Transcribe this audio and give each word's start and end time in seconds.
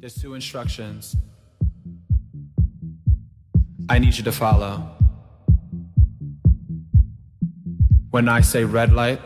There's 0.00 0.14
two 0.14 0.32
instructions 0.32 1.14
I 3.86 3.98
need 3.98 4.16
you 4.16 4.24
to 4.24 4.32
follow. 4.32 4.96
When 8.10 8.26
I 8.26 8.40
say 8.40 8.64
red 8.64 8.94
light, 8.94 9.20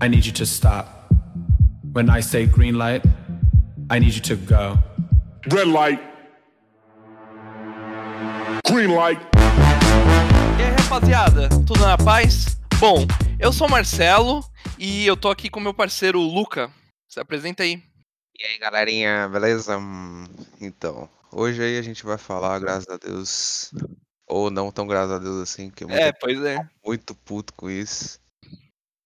I 0.00 0.06
need 0.06 0.24
you 0.24 0.30
to 0.32 0.46
stop. 0.46 1.12
When 1.92 2.08
I 2.08 2.20
say 2.20 2.46
green 2.46 2.78
light, 2.78 3.02
I 3.90 3.98
need 3.98 4.14
you 4.14 4.20
to 4.20 4.36
go. 4.36 4.78
Red 5.50 5.66
light. 5.66 6.00
Green 8.64 8.94
light. 8.94 9.18
E 10.58 10.62
aí, 10.62 10.70
rapaziada, 10.78 11.48
tudo 11.66 11.80
na 11.80 11.98
paz? 11.98 12.56
Bom, 12.78 13.04
eu 13.36 13.52
sou 13.52 13.66
o 13.66 13.70
Marcelo 13.70 14.44
e 14.78 15.04
eu 15.04 15.16
tô 15.16 15.28
aqui 15.28 15.50
com 15.50 15.58
meu 15.58 15.74
parceiro 15.74 16.20
Luca. 16.20 16.70
Se 17.08 17.18
apresenta 17.18 17.64
aí. 17.64 17.91
E 18.42 18.46
aí, 18.46 18.58
galerinha, 18.58 19.28
beleza? 19.28 19.78
Hum, 19.78 20.24
Então, 20.60 21.08
hoje 21.30 21.62
aí 21.62 21.78
a 21.78 21.82
gente 21.82 22.04
vai 22.04 22.18
falar, 22.18 22.58
graças 22.58 22.88
a 22.88 22.96
Deus, 22.96 23.70
ou 24.26 24.50
não 24.50 24.72
tão 24.72 24.84
graças 24.84 25.12
a 25.12 25.18
Deus 25.20 25.40
assim, 25.40 25.70
que 25.70 25.84
eu 25.84 25.90
É, 25.90 26.12
pois 26.12 26.42
é. 26.42 26.58
muito 26.84 27.14
puto 27.14 27.54
com 27.54 27.70
isso. 27.70 28.18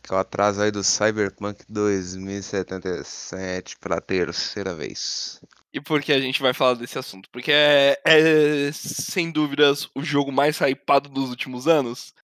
Que 0.03 0.11
é 0.11 0.15
o 0.15 0.19
atraso 0.19 0.63
aí 0.63 0.71
do 0.71 0.83
Cyberpunk 0.83 1.67
2077 1.69 3.77
pela 3.79 4.01
terceira 4.01 4.75
vez. 4.75 5.39
E 5.71 5.83
por 5.83 6.01
que 6.01 6.15
a 6.15 6.21
gente 6.21 6.41
vai 6.41 6.55
falar 6.55 6.73
desse 6.73 6.99
assunto? 6.99 7.29
Porque 7.31 7.53
é, 7.53 8.01
é, 8.07 8.73
sem 8.73 9.31
dúvidas, 9.31 9.87
o 9.95 10.03
jogo 10.03 10.33
mais 10.33 10.59
hypado 10.63 11.11
dos 11.11 11.29
últimos 11.29 11.69
anos? 11.69 12.15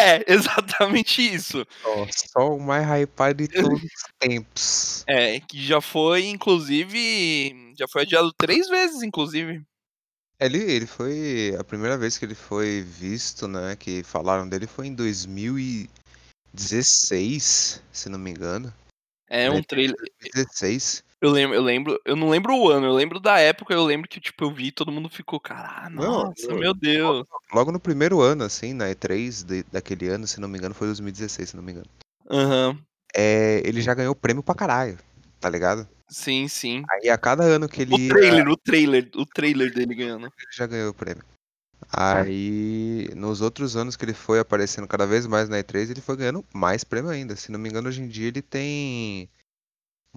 É, 0.00 0.24
exatamente 0.32 1.22
isso. 1.22 1.66
Ó, 1.84 2.06
Só 2.10 2.54
o 2.56 2.60
mais 2.60 2.86
hypado 2.86 3.46
de 3.46 3.48
todos 3.48 3.82
os 3.82 3.90
tempos. 4.18 5.04
É, 5.06 5.40
que 5.40 5.62
já 5.62 5.80
foi, 5.80 6.26
inclusive, 6.28 7.74
já 7.78 7.86
foi 7.88 8.02
adiado 8.02 8.32
três 8.32 8.68
vezes, 8.68 9.02
inclusive. 9.02 9.62
Ele, 10.38 10.58
ele 10.58 10.86
foi. 10.86 11.54
A 11.58 11.64
primeira 11.64 11.98
vez 11.98 12.16
que 12.16 12.24
ele 12.24 12.34
foi 12.34 12.80
visto, 12.80 13.46
né? 13.46 13.76
Que 13.76 14.02
falaram 14.02 14.48
dele 14.48 14.66
foi 14.66 14.86
em 14.86 14.94
2016, 14.94 17.82
se 17.92 18.08
não 18.08 18.18
me 18.18 18.30
engano. 18.30 18.72
É 19.28 19.50
um 19.50 19.56
Né? 19.56 19.62
trailer. 19.68 19.96
2016. 20.20 21.04
Eu 21.20 21.30
lembro, 21.30 21.54
eu 21.54 21.62
lembro, 21.62 22.00
eu 22.06 22.16
não 22.16 22.30
lembro 22.30 22.56
o 22.56 22.70
ano, 22.70 22.86
eu 22.86 22.94
lembro 22.94 23.20
da 23.20 23.38
época, 23.38 23.74
eu 23.74 23.84
lembro 23.84 24.08
que, 24.08 24.18
tipo, 24.18 24.42
eu 24.44 24.50
vi 24.50 24.68
e 24.68 24.72
todo 24.72 24.90
mundo 24.90 25.10
ficou, 25.10 25.38
caralho, 25.38 25.96
Não, 25.96 26.24
nossa, 26.24 26.50
eu- 26.50 26.58
meu 26.58 26.72
Deus. 26.72 27.26
Logo 27.52 27.70
no 27.70 27.78
primeiro 27.78 28.22
ano, 28.22 28.42
assim, 28.42 28.72
na 28.72 28.88
E3 28.90 29.42
de- 29.42 29.62
daquele 29.64 30.08
ano, 30.08 30.26
se 30.26 30.40
não 30.40 30.48
me 30.48 30.56
engano, 30.56 30.74
foi 30.74 30.86
2016, 30.86 31.50
se 31.50 31.56
não 31.56 31.62
me 31.62 31.72
engano. 31.72 31.86
Aham, 32.30 32.78
É, 33.14 33.60
ele 33.66 33.82
já 33.82 33.92
ganhou 33.92 34.14
prêmio 34.14 34.42
pra 34.42 34.54
caralho, 34.54 34.96
tá 35.40 35.50
ligado? 35.50 35.86
sim, 36.08 36.48
sim. 36.48 36.84
Aí 36.88 37.10
a 37.10 37.18
cada 37.18 37.42
ano 37.42 37.68
que 37.68 37.82
ele 37.82 37.94
O 37.94 37.98
ia, 37.98 38.08
trailer, 38.14 38.48
o 38.48 38.56
trailer, 38.56 39.10
o 39.16 39.26
trailer 39.26 39.74
dele 39.74 39.94
ganhando. 39.94 40.26
ele 40.26 40.52
já 40.56 40.66
ganhou 40.66 40.90
o 40.90 40.94
prêmio. 40.94 41.24
Aí, 41.92 43.08
nos 43.16 43.40
outros 43.40 43.76
anos 43.76 43.96
que 43.96 44.04
ele 44.04 44.14
foi 44.14 44.38
aparecendo 44.38 44.86
cada 44.86 45.06
vez 45.06 45.26
mais 45.26 45.48
na 45.48 45.58
E3, 45.58 45.90
ele 45.90 46.00
foi 46.00 46.16
ganhando 46.16 46.44
mais 46.54 46.84
prêmio 46.84 47.10
ainda. 47.10 47.34
Se 47.36 47.50
não 47.50 47.58
me 47.58 47.68
engano, 47.68 47.88
hoje 47.88 48.00
em 48.00 48.08
dia 48.08 48.28
ele 48.28 48.42
tem 48.42 49.28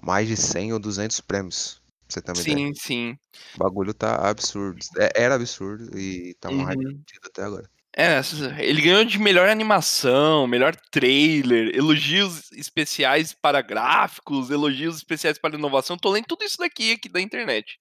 mais 0.02 0.28
de 0.28 0.36
100 0.36 0.72
ou 0.72 0.78
200 0.78 1.20
prêmios. 1.20 1.82
Pra 2.06 2.34
você 2.34 2.50
uma 2.52 2.56
ideia. 2.56 2.56
Sim, 2.68 2.74
sim. 2.74 3.18
O 3.54 3.58
bagulho 3.58 3.94
tá 3.94 4.28
absurdo. 4.28 4.78
É- 4.98 5.22
Era 5.22 5.34
absurdo 5.34 5.98
e 5.98 6.34
tá 6.34 6.48
um 6.50 6.62
hype 6.62 6.84
Uhum. 6.86 7.02
até 7.24 7.42
agora. 7.42 7.68
É, 7.96 8.20
ele 8.58 8.82
ganhou 8.82 9.04
de 9.04 9.18
melhor 9.20 9.48
animação, 9.48 10.46
melhor 10.48 10.74
trailer, 10.90 11.72
elogios 11.76 12.50
especiais 12.52 13.32
para 13.32 13.62
gráficos, 13.62 14.50
elogios 14.50 14.96
especiais 14.96 15.38
para 15.38 15.54
inovação. 15.56 15.96
Tô 15.96 16.10
lendo 16.10 16.26
tudo 16.26 16.44
isso 16.44 16.58
daqui 16.58 16.92
aqui 16.92 17.08
da 17.08 17.20
internet. 17.20 17.78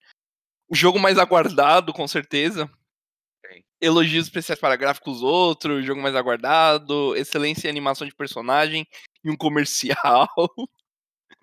O 0.70 0.76
jogo 0.76 1.00
mais 1.00 1.18
aguardado, 1.18 1.92
com 1.94 2.08
certeza. 2.08 2.70
Sim. 3.52 3.62
Elogios 3.82 4.28
especiais 4.28 4.60
para 4.60 4.76
gráficos, 4.76 5.22
outro. 5.24 5.82
Jogo 5.82 6.02
mais 6.02 6.16
aguardado. 6.16 7.16
Excelência 7.16 7.68
em 7.68 7.72
animação 7.72 8.08
de 8.08 8.16
personagem 8.16 8.88
e 9.24 9.30
um 9.32 9.36
comercial. 9.36 10.28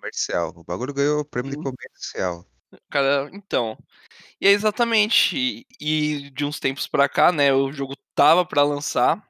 Comercial. 0.00 0.52
O 0.56 0.64
bagulho 0.64 0.94
ganhou 0.94 1.20
o 1.20 1.24
prêmio 1.24 1.50
de 1.50 1.56
Uhum. 1.58 1.64
comercial. 1.64 2.46
Cara, 2.90 3.28
então. 3.32 3.76
E 4.40 4.46
é 4.46 4.50
exatamente. 4.50 5.66
E 5.80 6.30
de 6.30 6.44
uns 6.44 6.58
tempos 6.58 6.86
pra 6.86 7.08
cá, 7.08 7.30
né? 7.32 7.52
O 7.52 7.72
jogo 7.72 7.94
tava 8.14 8.44
pra 8.46 8.62
lançar 8.62 9.22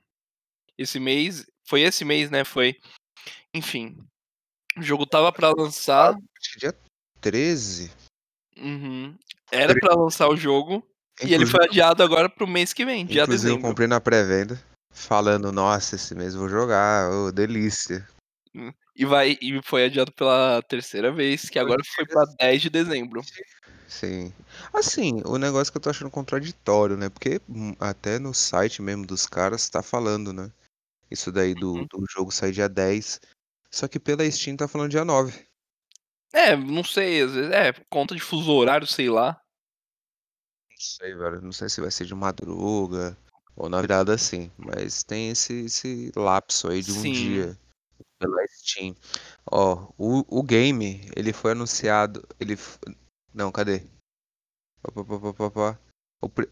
esse 0.78 1.00
mês. 1.00 1.44
Foi 1.66 1.81
esse 1.82 2.04
mês, 2.04 2.31
né? 2.31 2.44
Foi. 2.44 2.76
Enfim. 3.54 3.97
O 4.76 4.82
jogo 4.82 5.04
tava 5.06 5.32
pra 5.32 5.50
lançar. 5.50 6.10
Acho 6.14 6.53
que 6.53 6.58
dia 6.60 6.75
13. 7.20 7.91
uhum, 8.56 9.16
Era 9.50 9.75
pra 9.75 9.94
lançar 9.94 10.28
o 10.28 10.37
jogo. 10.37 10.87
E 11.20 11.25
ele 11.26 11.34
Inclusive- 11.44 11.50
foi 11.58 11.64
adiado 11.66 12.02
agora 12.02 12.28
pro 12.31 12.47
mês 12.47 12.72
que 12.72 12.84
vem, 12.84 13.04
dia 13.04 13.22
Inclusive, 13.22 13.48
eu 13.50 13.54
dezembro. 13.54 13.69
comprei 13.69 13.87
na 13.88 14.00
pré-venda, 14.00 14.62
falando, 14.92 15.50
nossa, 15.52 15.97
esse 15.97 16.14
mês 16.14 16.34
eu 16.34 16.41
vou 16.41 16.48
jogar, 16.48 17.10
ô, 17.10 17.32
delícia. 17.32 18.06
E, 18.97 19.05
vai, 19.05 19.38
e 19.41 19.61
foi 19.62 19.84
adiado 19.84 20.12
pela 20.12 20.61
terceira 20.62 21.12
vez, 21.12 21.49
que 21.49 21.59
agora 21.59 21.83
foi 21.94 22.05
pra 22.06 22.25
10 22.38 22.62
de 22.62 22.71
dezembro. 22.71 23.22
Sim. 23.87 24.33
Assim, 24.72 25.22
o 25.25 25.37
negócio 25.37 25.72
que 25.72 25.78
eu 25.78 25.83
tô 25.83 25.91
achando 25.91 26.11
contraditório, 26.11 26.97
né? 26.97 27.09
Porque 27.09 27.41
hum, 27.49 27.75
até 27.81 28.19
no 28.19 28.33
site 28.34 28.83
mesmo 28.83 29.06
dos 29.06 29.27
caras 29.27 29.69
tá 29.69 29.83
falando, 29.83 30.33
né? 30.33 30.50
Isso 31.11 31.33
daí 31.33 31.55
do, 31.55 31.75
Uhum. 31.75 31.87
do 31.87 32.05
jogo 32.09 32.31
sair 32.31 32.53
dia 32.53 32.69
10. 32.69 33.21
Só 33.71 33.88
que 33.88 33.99
pela 33.99 34.28
Steam 34.31 34.56
tá 34.56 34.69
falando 34.69 34.91
dia 34.91 35.05
9. 35.05 35.44
É, 36.32 36.56
não 36.56 36.84
sei, 36.84 37.22
às 37.22 37.32
vezes. 37.32 37.50
É, 37.50 37.72
conta 37.88 38.15
de 38.15 38.21
fuso 38.21 38.53
horário, 38.53 38.87
sei 38.87 39.11
lá. 39.11 39.41
Não 40.71 40.77
sei, 40.78 41.15
velho. 41.15 41.41
Não 41.41 41.53
sei 41.53 41.69
se 41.69 41.81
vai 41.81 41.91
ser 41.91 42.05
de 42.05 42.15
madruga 42.15 43.17
ou 43.56 43.69
na 43.69 43.81
virada 43.81 44.15
assim. 44.15 44.50
Mas 44.56 45.03
tem 45.03 45.31
esse, 45.31 45.65
esse 45.65 46.12
lapso 46.15 46.69
aí 46.69 46.81
de 46.82 46.93
um 46.93 47.03
Sim. 47.03 47.12
dia 47.12 47.59
pela 48.20 48.47
Steam. 48.48 48.94
Ó, 49.50 49.88
o, 49.98 50.38
o 50.38 50.42
game, 50.42 51.08
ele 51.16 51.32
foi 51.32 51.53
anunciado. 51.53 52.22
Ele. 52.38 52.56
Não, 53.34 53.50
cadê? 53.50 53.82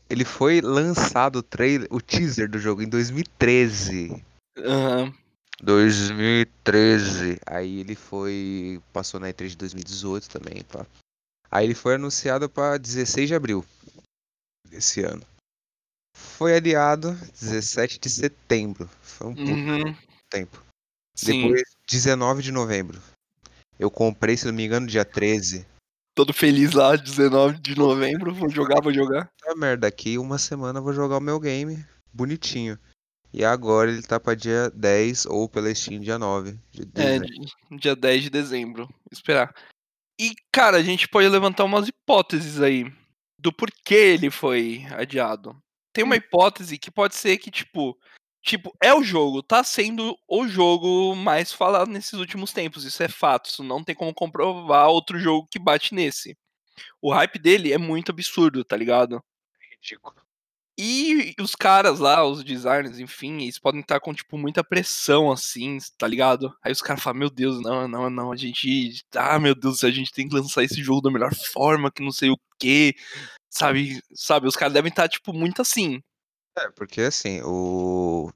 Ele 0.09 0.25
foi 0.25 0.61
lançado 0.63 1.37
o 1.37 1.43
trailer, 1.43 1.87
o 1.91 2.01
teaser 2.01 2.51
do 2.51 2.59
jogo 2.59 2.83
em 2.83 2.89
2013. 2.89 4.25
Aham. 4.59 5.15
2013. 5.61 7.39
Aí 7.47 7.81
ele 7.81 7.95
foi. 7.95 8.81
Passou 8.93 9.21
na 9.21 9.29
E3 9.29 9.49
de 9.51 9.57
2018 9.59 10.29
também, 10.31 10.65
pá. 10.65 10.87
Aí 11.51 11.67
ele 11.67 11.75
foi 11.75 11.95
anunciado 11.95 12.49
para 12.49 12.79
16 12.79 13.29
de 13.29 13.35
abril 13.35 13.65
desse 14.69 15.03
ano. 15.03 15.25
Foi 16.15 16.55
adiado 16.57 17.13
17 17.41 17.99
de 17.99 18.11
setembro. 18.11 18.89
Foi 19.03 19.29
um 19.29 19.35
puto 19.35 19.51
Uhum. 19.51 19.97
tempo. 20.31 20.63
Sim. 21.19 21.43
Depois, 21.49 21.63
19 21.91 22.43
de 22.43 22.53
novembro. 22.53 23.01
Eu 23.79 23.91
comprei, 23.91 24.37
se 24.37 24.47
não 24.47 24.53
me 24.53 24.65
engano, 24.65 24.87
dia 24.87 25.05
13. 25.05 25.67
todo 26.15 26.33
feliz 26.33 26.73
lá, 26.73 26.97
19 26.97 27.59
de 27.59 27.77
novembro, 27.77 28.35
vou 28.35 28.49
jogar, 28.51 28.81
vou 28.83 28.93
jogar. 28.93 29.31
Ah, 29.47 29.55
merda, 29.55 29.83
daqui 29.89 30.19
uma 30.19 30.37
semana 30.39 30.79
eu 30.81 30.83
vou 30.83 30.93
jogar 30.93 31.19
o 31.19 31.21
meu 31.21 31.39
game 31.39 31.85
bonitinho. 32.13 32.79
E 33.33 33.45
agora 33.45 33.91
ele 33.91 34.03
tá 34.03 34.19
pra 34.19 34.35
dia 34.35 34.71
10 34.71 35.27
ou 35.27 35.49
pela 35.49 35.73
Steam 35.75 36.01
dia 36.01 36.19
9 36.19 36.59
de 36.73 36.83
É, 36.83 37.19
dezembro. 37.21 37.29
dia 37.79 37.95
10 37.95 38.23
de 38.25 38.31
dezembro, 38.31 38.89
esperar. 39.13 39.55
E, 40.21 40.35
cara, 40.53 40.79
a 40.79 40.83
gente 40.83 41.07
pode 41.07 41.29
levantar 41.29 41.65
umas 41.65 41.87
hipóteses 41.87 42.61
aí 42.61 42.93
do 43.39 43.53
porquê 43.53 43.95
ele 43.95 44.31
foi 44.31 44.85
adiado. 44.91 45.57
Tem 45.93 46.03
uma 46.05 46.17
hipótese 46.17 46.79
que 46.79 46.91
pode 46.91 47.15
ser 47.15 47.39
que, 47.39 47.51
tipo, 47.51 47.97
tipo, 48.49 48.75
é 48.83 48.95
o 48.95 49.03
jogo, 49.03 49.43
tá 49.43 49.63
sendo 49.63 50.17
o 50.27 50.49
jogo 50.49 51.15
mais 51.15 51.53
falado 51.53 51.91
nesses 51.91 52.15
últimos 52.15 52.53
tempos, 52.53 52.85
isso 52.85 53.03
é 53.03 53.09
fato, 53.09 53.51
isso 53.51 53.63
não 53.63 53.85
tem 53.85 53.95
como 53.95 54.15
comprovar 54.15 54.89
outro 54.89 55.19
jogo 55.19 55.47
que 55.51 55.59
bate 55.59 55.95
nesse. 55.95 56.37
O 57.03 57.13
hype 57.13 57.39
dele 57.39 57.73
é 57.73 57.79
muito 57.79 58.11
absurdo, 58.11 58.65
tá 58.65 58.77
ligado? 58.77 59.23
Ridículo. 59.71 60.17
E 60.81 61.35
os 61.41 61.57
caras 61.57 61.99
lá, 61.99 62.25
os 62.25 62.45
designers, 62.45 63.01
enfim, 63.01 63.43
eles 63.43 63.59
podem 63.59 63.81
estar 63.81 63.99
com, 64.01 64.15
tipo, 64.15 64.39
muita 64.39 64.63
pressão, 64.63 65.31
assim, 65.31 65.77
tá 65.99 66.07
ligado? 66.07 66.55
Aí 66.63 66.71
os 66.73 66.81
caras 66.81 67.03
falam, 67.03 67.19
meu 67.19 67.31
Deus, 67.31 67.61
não, 67.61 67.89
não, 67.89 68.09
não, 68.09 68.33
a 68.33 68.37
gente. 68.37 69.03
Ah, 69.17 69.41
meu 69.41 69.57
Deus, 69.57 69.83
a 69.83 69.91
gente 69.91 70.13
tem 70.13 70.29
que 70.29 70.37
lançar 70.37 70.63
esse 70.63 70.81
jogo 70.83 71.01
da 71.03 71.11
melhor 71.11 71.35
forma, 71.53 71.91
que 71.91 72.03
não 72.03 72.13
sei 72.13 72.31
o 72.31 72.39
quê. 72.61 72.95
Sabe, 73.51 74.01
sabe, 74.15 74.47
os 74.47 74.55
caras 74.57 74.73
devem 74.75 74.91
estar, 74.91 75.09
tipo, 75.09 75.33
muito 75.33 75.61
assim. 75.61 76.01
É, 76.59 76.71
porque 76.73 77.03
assim, 77.03 77.41
o. 77.43 78.31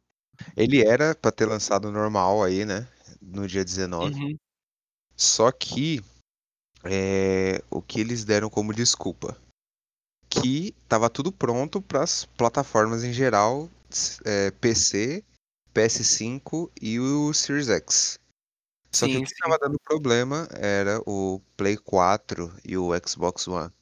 Ele 0.56 0.86
era 0.86 1.14
pra 1.14 1.30
ter 1.30 1.46
lançado 1.46 1.90
normal 1.90 2.42
aí, 2.42 2.64
né? 2.64 2.86
No 3.20 3.46
dia 3.46 3.64
19. 3.64 4.14
Uhum. 4.14 4.36
Só 5.16 5.52
que 5.52 6.02
é, 6.84 7.62
o 7.70 7.80
que 7.80 8.00
eles 8.00 8.24
deram 8.24 8.50
como 8.50 8.74
desculpa? 8.74 9.36
Que 10.28 10.74
tava 10.88 11.10
tudo 11.10 11.30
pronto 11.30 11.80
para 11.80 12.02
as 12.02 12.24
plataformas 12.24 13.04
em 13.04 13.12
geral, 13.12 13.68
é, 14.24 14.50
PC, 14.52 15.22
PS5 15.74 16.70
e 16.80 16.98
o 16.98 17.32
Series 17.32 17.68
X. 17.68 18.18
Só 18.90 19.06
que 19.06 19.12
Sim, 19.12 19.18
o 19.18 19.24
que 19.24 19.30
sim. 19.30 19.36
tava 19.40 19.58
dando 19.58 19.78
problema 19.80 20.46
era 20.52 21.00
o 21.06 21.40
Play 21.56 21.76
4 21.76 22.54
e 22.64 22.76
o 22.76 22.90
Xbox 23.06 23.48
One. 23.48 23.72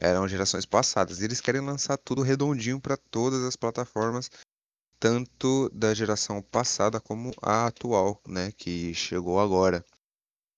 Eram 0.00 0.28
gerações 0.28 0.66
passadas. 0.66 1.20
E 1.20 1.24
eles 1.24 1.40
querem 1.40 1.60
lançar 1.60 1.96
tudo 1.96 2.22
redondinho 2.22 2.80
para 2.80 2.96
todas 2.96 3.42
as 3.42 3.56
plataformas, 3.56 4.30
tanto 4.98 5.68
da 5.70 5.94
geração 5.94 6.42
passada 6.42 7.00
como 7.00 7.32
a 7.42 7.66
atual, 7.66 8.20
né? 8.26 8.52
Que 8.56 8.94
chegou 8.94 9.40
agora. 9.40 9.84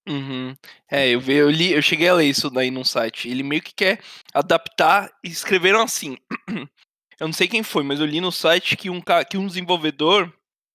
Uhum. 0.09 0.57
É, 0.91 1.09
eu, 1.09 1.21
vi, 1.21 1.35
eu 1.35 1.51
li, 1.51 1.73
eu 1.73 1.83
cheguei 1.83 2.09
a 2.09 2.15
ler 2.15 2.27
isso 2.27 2.51
daí 2.51 2.71
num 2.71 2.85
site. 2.85 3.29
Ele 3.29 3.43
meio 3.43 3.63
que 3.63 3.75
quer 3.75 4.03
adaptar 4.33 5.11
e 5.23 5.29
escreveram 5.29 5.83
assim. 5.83 6.17
eu 7.21 7.27
não 7.27 7.33
sei 7.33 7.47
quem 7.47 7.63
foi, 7.63 7.83
mas 7.83 8.01
eu 8.01 8.07
li 8.07 8.21
no 8.21 8.33
site 8.33 8.77
que 8.77 8.91
um, 8.91 9.01
que 9.29 9.37
um 9.37 9.47
desenvolvedor, 9.47 10.33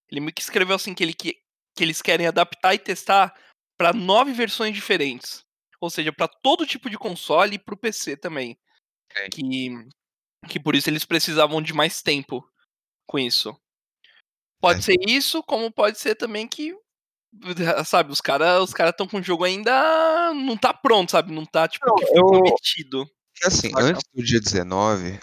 ele 0.09 0.21
meio 0.21 0.33
que 0.33 0.41
escreveu 0.41 0.75
assim 0.75 0.93
que, 0.93 1.03
ele, 1.03 1.13
que, 1.13 1.37
que 1.75 1.83
eles 1.83 2.01
querem 2.01 2.27
adaptar 2.27 2.75
e 2.75 2.79
testar 2.79 3.35
para 3.77 3.93
nove 3.93 4.31
versões 4.31 4.73
diferentes. 4.73 5.43
Ou 5.81 5.89
seja, 5.89 6.13
para 6.13 6.27
todo 6.27 6.65
tipo 6.65 6.89
de 6.89 6.97
console 6.97 7.55
e 7.55 7.59
para 7.59 7.73
o 7.73 7.77
PC 7.77 8.15
também. 8.15 8.57
Sim. 9.11 9.29
Que, 9.29 10.49
que 10.49 10.59
por 10.59 10.75
isso 10.75 10.89
eles 10.89 11.03
precisavam 11.03 11.61
de 11.61 11.73
mais 11.73 12.01
tempo 12.01 12.47
com 13.05 13.19
isso. 13.19 13.55
Pode 14.61 14.79
É. 14.79 14.81
ser 14.81 14.95
isso, 15.07 15.43
como 15.43 15.71
pode 15.71 15.99
ser 15.99 16.15
também 16.15 16.47
que 16.47 16.75
sabe, 17.85 18.11
os 18.11 18.21
caras 18.21 18.61
os 18.63 18.73
cara 18.73 18.89
estão 18.91 19.07
com 19.07 19.17
o 19.17 19.23
jogo 19.23 19.43
ainda 19.43 20.33
não 20.33 20.55
tá 20.57 20.73
pronto, 20.73 21.11
sabe? 21.11 21.33
Não 21.33 21.45
tá 21.45 21.67
tipo 21.67 21.85
Não, 21.85 21.95
eu- 22.15 22.27
prometido. 22.27 23.09
Assim, 23.43 23.69
antes 23.75 24.01
do 24.13 24.23
dia 24.23 24.39
19, 24.39 25.19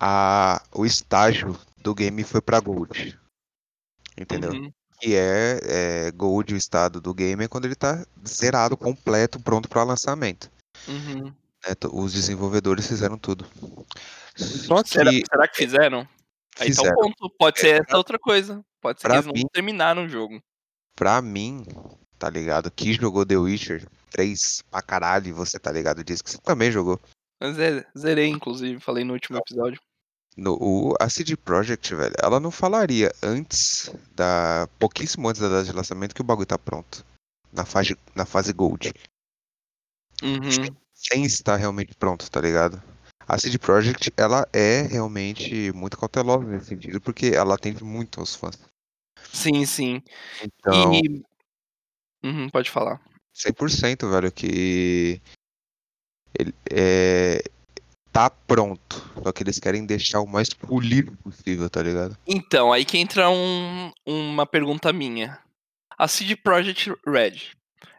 a, 0.00 0.60
o 0.74 0.84
estágio 0.84 1.56
do 1.78 1.94
game 1.94 2.24
foi 2.24 2.40
pra 2.40 2.58
Gold. 2.58 3.16
Entendeu? 4.18 4.50
Uhum. 4.50 4.72
Que 5.00 5.14
é, 5.14 5.60
é 6.08 6.10
Gold, 6.10 6.52
o 6.54 6.56
estado 6.56 7.00
do 7.00 7.14
game, 7.14 7.44
é 7.44 7.48
quando 7.48 7.66
ele 7.66 7.76
tá 7.76 8.04
zerado, 8.26 8.76
completo, 8.76 9.38
pronto 9.38 9.68
para 9.68 9.84
lançamento. 9.84 10.50
Uhum. 10.88 11.32
T- 11.62 11.88
Os 11.92 12.12
desenvolvedores 12.12 12.86
fizeram 12.88 13.16
tudo. 13.16 13.46
Só 14.36 14.82
que 14.82 14.88
Será, 14.90 15.10
será 15.12 15.46
que 15.48 15.56
fizeram? 15.56 16.08
Aí 16.58 16.66
tá 16.74 16.82
o 16.82 16.84
fizeram. 16.84 16.96
ponto. 16.96 17.30
Pode 17.38 17.58
É, 17.58 17.60
ser 17.60 17.76
pra- 17.76 17.84
essa 17.88 17.96
outra 17.98 18.18
coisa. 18.18 18.64
Pode 18.80 19.00
ser 19.00 19.08
que 19.08 19.14
eles 19.14 19.26
não 19.26 19.32
mim- 19.32 19.46
terminaram 19.52 20.04
o 20.04 20.08
jogo. 20.08 20.40
Pra 20.94 21.20
mim, 21.20 21.64
tá 22.18 22.30
ligado? 22.30 22.70
Que 22.70 22.92
jogou 22.94 23.26
The 23.26 23.36
Witcher 23.36 23.86
3 24.10 24.62
pra 24.70 24.80
caralho, 24.82 25.28
e 25.28 25.32
você 25.32 25.58
tá 25.58 25.70
ligado 25.70 26.02
disso, 26.02 26.24
que 26.24 26.30
você 26.30 26.38
também 26.38 26.70
jogou. 26.72 26.98
Mas 27.40 27.58
é, 27.58 27.84
zerei, 27.98 28.28
inclusive, 28.28 28.80
falei 28.80 29.04
no 29.04 29.12
último 29.12 29.36
episódio. 29.38 29.78
No, 30.36 30.54
o, 30.60 30.94
a 31.00 31.08
CD 31.08 31.34
Projekt, 31.36 31.94
velho, 31.94 32.14
ela 32.22 32.38
não 32.40 32.50
falaria 32.50 33.10
antes 33.22 33.90
da. 34.14 34.68
pouquíssimo 34.78 35.28
antes 35.28 35.40
da 35.40 35.48
data 35.48 35.64
de 35.64 35.72
lançamento 35.72 36.14
que 36.14 36.20
o 36.20 36.24
bagulho 36.24 36.46
tá 36.46 36.58
pronto. 36.58 37.04
Na 37.52 37.64
fase, 37.64 37.96
na 38.14 38.24
fase 38.26 38.52
Gold. 38.52 38.92
Uhum. 40.22 40.76
Sem 40.94 41.24
estar 41.24 41.56
realmente 41.56 41.94
pronto, 41.94 42.30
tá 42.30 42.40
ligado? 42.40 42.82
A 43.28 43.38
CD 43.38 43.58
Projekt, 43.58 44.12
ela 44.16 44.46
é 44.52 44.82
realmente 44.82 45.72
muito 45.72 45.96
cautelosa 45.98 46.44
nesse 46.44 46.66
sentido, 46.66 47.00
porque 47.00 47.26
ela 47.34 47.54
atende 47.54 47.82
muito 47.82 48.20
aos 48.20 48.36
fãs. 48.36 48.58
Sim, 49.32 49.66
sim. 49.66 50.02
Então, 50.42 50.92
E. 50.94 51.22
Uhum, 52.24 52.48
pode 52.48 52.70
falar. 52.70 53.00
100%, 53.34 54.08
velho, 54.08 54.30
que. 54.32 55.20
Ele 56.38 56.54
é. 56.70 57.42
Tá 58.12 58.30
pronto. 58.30 59.04
Só 59.22 59.32
que 59.32 59.42
eles 59.42 59.58
querem 59.58 59.84
deixar 59.84 60.20
o 60.20 60.26
mais 60.26 60.48
polido 60.50 61.14
possível, 61.18 61.68
tá 61.68 61.82
ligado? 61.82 62.16
Então, 62.26 62.72
aí 62.72 62.84
que 62.84 62.96
entra 62.96 63.28
um- 63.28 63.92
uma 64.06 64.46
pergunta 64.46 64.92
minha. 64.92 65.38
A 65.98 66.08
CD 66.08 66.36
Projekt 66.36 66.90
Red 67.06 67.55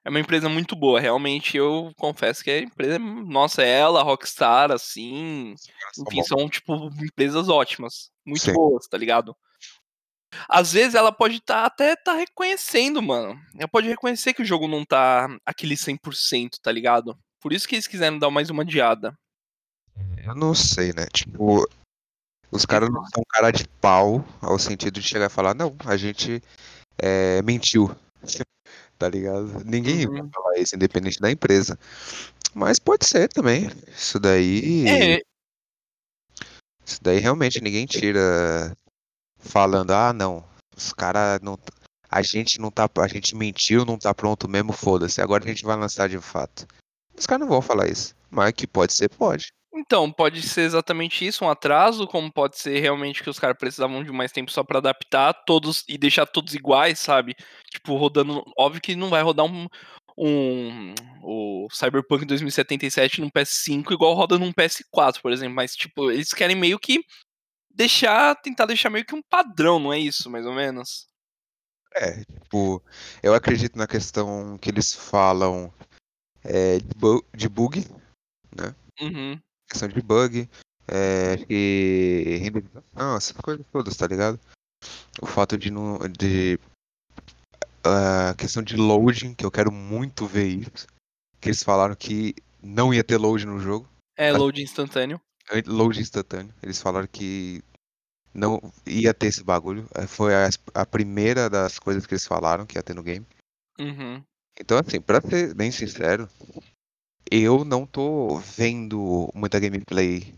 é 0.08 0.10
uma 0.10 0.22
empresa 0.22 0.48
muito 0.48 0.74
boa, 0.74 1.02
realmente 1.02 1.58
eu 1.58 1.92
confesso 1.98 2.42
que 2.42 2.50
a 2.50 2.60
empresa, 2.60 2.98
nossa, 2.98 3.62
é 3.62 3.70
ela, 3.70 4.02
Rockstar, 4.02 4.72
assim, 4.72 5.54
enfim, 6.00 6.24
são 6.24 6.48
tipo 6.48 6.90
empresas 7.04 7.50
ótimas, 7.50 8.10
muito 8.26 8.44
Sim. 8.44 8.54
boas, 8.54 8.88
tá 8.88 8.98
ligado? 8.98 9.36
Às 10.48 10.72
vezes 10.72 10.96
ela 10.96 11.12
pode 11.12 11.42
tá, 11.42 11.66
até 11.66 11.94
tá 11.94 12.14
reconhecendo, 12.14 13.02
mano. 13.02 13.38
Ela 13.58 13.68
pode 13.68 13.90
reconhecer 13.90 14.34
que 14.34 14.42
o 14.42 14.46
jogo 14.46 14.66
não 14.66 14.86
tá 14.86 15.28
aquele 15.46 15.76
100%, 15.76 16.52
tá 16.62 16.72
ligado? 16.72 17.18
Por 17.42 17.52
isso 17.52 17.68
que 17.68 17.76
eles 17.76 17.88
quiseram 17.88 18.18
dar 18.18 18.32
mais 18.32 18.50
uma 18.50 18.64
adiada. 18.64 19.14
Eu 20.26 20.36
não 20.36 20.56
sei, 20.56 20.94
né? 20.94 21.06
Tipo, 21.12 21.68
os 22.50 22.66
caras 22.66 22.90
não 22.90 23.06
são 23.08 23.24
cara 23.30 23.52
de 23.52 23.68
pau 23.82 24.24
ao 24.42 24.58
sentido 24.58 25.02
de 25.02 25.06
chegar 25.06 25.26
e 25.26 25.34
falar, 25.34 25.54
não, 25.54 25.76
a 25.86 25.98
gente 25.98 26.42
é, 26.98 27.42
mentiu. 27.42 27.94
Tá 28.98 29.08
ligado? 29.10 29.64
Ninguém 29.64 30.08
vai 30.08 30.22
Uhum. 30.22 30.30
falar 30.34 30.58
isso, 30.58 30.76
independente 30.76 31.20
da 31.20 31.32
empresa. 31.32 31.78
Mas 32.54 32.80
pode 32.80 33.06
ser 33.06 33.28
também. 33.30 33.70
Isso 33.96 34.20
daí. 34.20 34.88
É, 34.88 35.22
Isso 36.86 37.00
daí 37.04 37.20
realmente 37.20 37.62
ninguém 37.62 37.86
tira 37.86 38.76
falando, 39.38 39.92
ah, 39.92 40.14
não, 40.14 40.44
os 40.76 40.94
caras 40.94 41.40
não. 41.42 41.60
A 42.10 42.22
gente 42.22 42.60
não 42.60 42.72
tá. 42.72 42.90
A 43.00 43.08
gente 43.08 43.36
mentiu, 43.36 43.86
não 43.86 43.98
tá 43.98 44.14
pronto 44.14 44.48
mesmo, 44.48 44.72
foda-se. 44.72 45.22
Agora 45.22 45.44
a 45.44 45.48
gente 45.48 45.66
vai 45.66 45.76
lançar 45.76 46.08
de 46.08 46.18
fato. 46.20 46.66
Os 47.16 47.26
caras 47.26 47.42
não 47.42 47.50
vão 47.50 47.62
falar 47.62 47.90
isso. 47.90 48.16
Mas 48.32 48.54
que 48.54 48.66
pode 48.66 48.94
ser, 48.94 49.10
pode. 49.10 49.52
Então, 49.80 50.12
pode 50.12 50.42
ser 50.42 50.62
exatamente 50.62 51.26
isso, 51.26 51.46
um 51.46 51.50
atraso, 51.50 52.08
como 52.08 52.32
pode 52.32 52.58
ser 52.58 52.80
realmente 52.80 53.22
que 53.22 53.30
os 53.30 53.38
caras 53.38 53.58
precisavam 53.58 54.04
de 54.04 54.12
mais 54.12 54.32
tempo 54.32 54.52
só 54.52 54.64
pra 54.64 54.80
adaptar 54.80 55.34
todos 55.46 55.84
e 55.88 55.98
deixar 55.98 56.26
todos 56.26 56.56
iguais, 56.56 57.00
sabe? 57.00 57.36
Tipo, 57.72 57.96
rodando. 57.96 58.44
Óbvio 58.58 58.82
que 58.82 58.96
não 58.96 59.10
vai 59.10 59.22
rodar 59.22 59.46
um. 59.46 59.68
um 60.18 60.96
o 61.22 61.68
Cyberpunk 61.72 62.26
2077 62.26 63.22
num 63.22 63.30
PS5 63.30 63.94
igual 63.94 64.14
roda 64.16 64.38
num 64.40 64.52
PS4, 64.52 65.22
por 65.22 65.32
exemplo. 65.32 65.56
Mas, 65.56 65.76
tipo, 65.76 66.10
eles 66.12 66.34
querem 66.34 66.56
meio 66.56 66.80
que 66.80 67.02
deixar. 67.70 68.36
Tentar 68.36 68.66
deixar 68.66 68.90
meio 68.90 69.06
que 69.06 69.16
um 69.16 69.22
padrão, 69.30 69.80
não 69.80 69.94
é 69.94 70.00
isso, 70.00 70.30
mais 70.30 70.46
ou 70.46 70.54
menos? 70.54 71.08
É, 71.96 72.24
tipo, 72.24 72.84
eu 73.24 73.34
acredito 73.34 73.78
na 73.78 73.88
questão 73.88 74.58
que 74.58 74.70
eles 74.70 74.94
falam 74.94 75.74
é, 76.44 76.78
de, 76.80 76.96
bu- 76.96 77.26
de 77.36 77.48
bug, 77.48 77.86
Uhum. 79.00 79.40
Questão 79.70 79.88
de 79.88 80.02
bug, 80.02 80.50
é, 80.88 81.38
e 81.50 82.38
renderização, 82.42 83.16
essas 83.18 83.32
coisas 83.34 83.66
todas, 83.72 83.96
tá 83.96 84.08
ligado? 84.08 84.40
O 85.22 85.26
fato 85.26 85.58
de 85.58 85.72
não. 85.72 85.98
de. 86.10 86.60
A 87.84 88.34
questão 88.36 88.62
de 88.62 88.76
loading, 88.76 89.34
que 89.34 89.46
eu 89.46 89.52
quero 89.52 89.72
muito 89.72 90.26
ver 90.26 90.48
isso. 90.48 90.88
Que 91.40 91.50
eles 91.50 91.64
falaram 91.64 91.96
que 91.96 92.36
não 92.62 92.94
ia 92.94 93.04
ter 93.04 93.18
load 93.18 93.46
no 93.46 93.60
jogo. 93.60 93.88
É, 94.18 94.32
load 94.32 94.62
instantâneo. 94.62 95.22
an- 95.52 95.64
Load 95.66 96.00
instantâneo. 96.00 96.54
Eles 96.62 96.82
falaram 96.82 97.08
que 97.08 97.64
não 98.34 98.60
ia 98.86 99.14
ter 99.14 99.28
esse 99.28 99.44
bagulho. 99.44 99.88
Eh, 99.96 100.06
Foi 100.08 100.34
a, 100.36 100.50
a 100.74 100.86
primeira 100.86 101.50
das 101.50 101.80
coisas 101.80 102.06
que 102.06 102.14
eles 102.14 102.26
falaram 102.26 102.66
que 102.66 102.78
ia 102.78 102.84
ter 102.84 102.94
no 102.94 103.04
game. 103.04 103.26
Uhum. 103.80 104.22
Então, 104.60 104.78
assim, 104.80 105.00
pra 105.00 105.22
ser 105.22 105.54
bem 105.54 105.72
sincero, 105.72 106.28
eu 107.32 107.64
não 107.66 107.86
tô 107.86 108.38
vendo 108.38 109.30
muita 109.34 109.60
gameplay. 109.60 110.34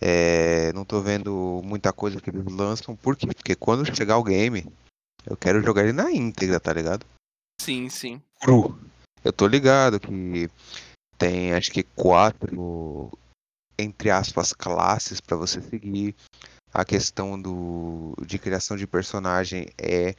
é, 0.00 0.72
não 0.72 0.84
tô 0.84 1.00
vendo 1.00 1.60
muita 1.64 1.92
coisa 1.92 2.20
que 2.20 2.30
eles 2.30 2.44
lançam. 2.46 2.94
Por 2.94 3.16
quê? 3.16 3.26
Porque 3.26 3.54
quando 3.54 3.84
chegar 3.96 4.18
o 4.18 4.24
game, 4.24 4.64
eu 5.26 5.36
quero 5.36 5.62
jogar 5.62 5.82
ele 5.82 5.92
na 5.92 6.10
íntegra, 6.10 6.60
tá 6.60 6.72
ligado? 6.72 7.04
Sim, 7.60 7.88
sim. 7.88 8.22
Cru. 8.40 8.78
Eu 9.24 9.32
tô 9.32 9.46
ligado 9.46 9.98
que 9.98 10.48
tem 11.18 11.52
acho 11.52 11.70
que 11.72 11.82
quatro, 11.82 13.10
entre 13.76 14.10
aspas, 14.10 14.52
classes 14.52 15.20
pra 15.20 15.36
você 15.36 15.60
seguir. 15.60 16.14
A 16.72 16.84
questão 16.84 17.40
do, 17.40 18.14
de 18.24 18.38
criação 18.38 18.76
de 18.76 18.86
personagem 18.86 19.68
é 19.76 20.14